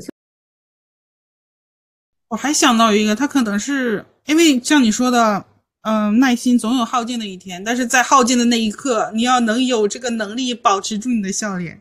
[2.29, 5.45] 我还想到一个，他可能是因为像你说的。
[5.87, 11.79] 嗯，耐心总有耗尽的一天，但是在耗尽的那一刻，你要能有这个能力保持住你的笑脸，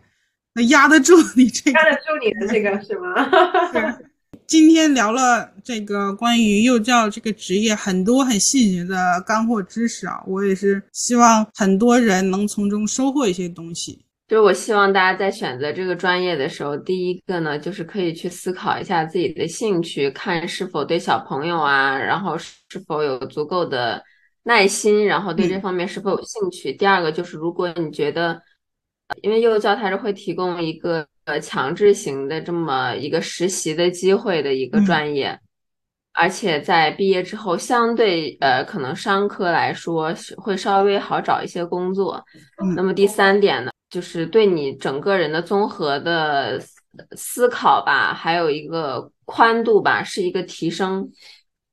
[0.53, 3.15] 那压得住你这个，压得住你的这个是吗？
[4.47, 14.05] 今天聊了这个关于幼教这个职业很多很细节的干货知识啊，我也是希望很多人能从中收获一些东西。
[14.29, 22.55] 就是我希望大家在选择这个专业的时候，第一个呢，就是可以去思考一下自己的兴趣，看是否对小朋友啊，然后是
[22.87, 24.03] 否有足够的
[24.43, 26.73] 耐心，然后对这方面是否有兴趣。
[26.73, 28.41] 第二个就是，如果你觉得，
[29.23, 35.39] 因为幼教它是会提供一个呃强制型的这么一个实习的机会的一个专业，
[36.12, 42.25] 而且在毕业之后，相对呃可能商科来说会稍微好找一些工作。
[42.77, 43.70] 那么第三点呢？
[43.91, 46.61] 就是对你整个人的综合的
[47.16, 51.09] 思考吧，还有一个宽度吧，是一个提升。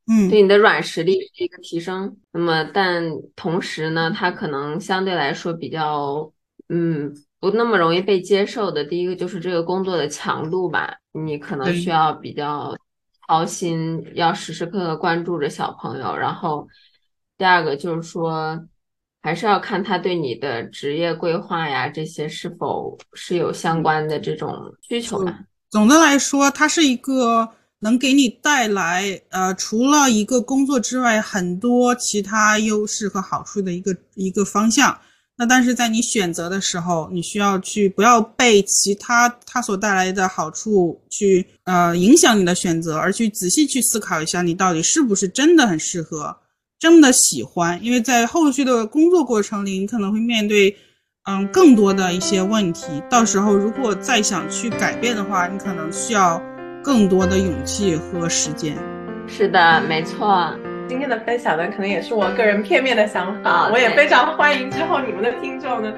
[0.08, 2.16] 嗯，对你的软实力是一个提升。
[2.32, 3.04] 那么，但
[3.36, 6.32] 同时呢，它可能相对来说比较，
[6.70, 7.12] 嗯，
[7.42, 8.86] 不那么容易被接受的。
[8.86, 12.74] 第一个就是这个工作的强度吧，你可能需要比较
[13.28, 16.16] 操心，要时时刻刻关注着小朋友。
[16.16, 16.66] 然后，
[17.38, 18.58] 第二个就是说。
[19.24, 25.42] 还是要看他对你的职业规划呀，这些是否是有相关的这种需求吧。
[25.70, 27.48] 总的来说，它是一个
[27.82, 34.98] 能给你带来呃，除了一个工作之外，很多其他优势和好处的一个一个方向。
[35.42, 46.38] 那但是在你选择的时候，你需要去不要被其他它所带来的好处去呃影响你的选择，而去仔细去思考一下，你到底是不是真的很适合，
[46.78, 47.84] 真的喜欢。
[47.84, 50.78] 因为在后续的工作过程里，你可能会面对
[51.28, 56.40] 嗯更多的一些问题，到时候如果再想去改变的话，你可能需要
[56.84, 58.78] 更多的勇气和时间。
[59.28, 60.56] 是的，没错。
[60.92, 65.90] 今天的分享呢，可能也是我个人片面的想法，我也非常欢迎之后你们的听众呢，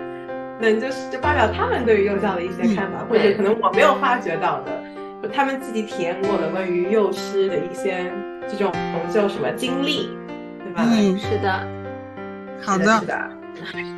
[0.62, 4.72] 能就是发表他们对于幼教的一些看法，或者可能我没有发觉到的，
[5.24, 8.14] 就他们自己体验过的关于幼师的一些
[8.48, 8.72] 这种
[9.12, 10.16] 就什么经历，
[10.60, 10.86] 对吧？
[10.86, 11.68] 嗯，是的，
[12.62, 13.32] 好的，是的，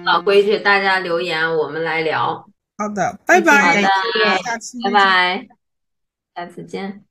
[0.05, 2.47] 老规矩，大家留言，我们来聊。
[2.77, 5.47] 好的，拜拜，好的，下次拜拜，
[6.33, 7.03] 下次见。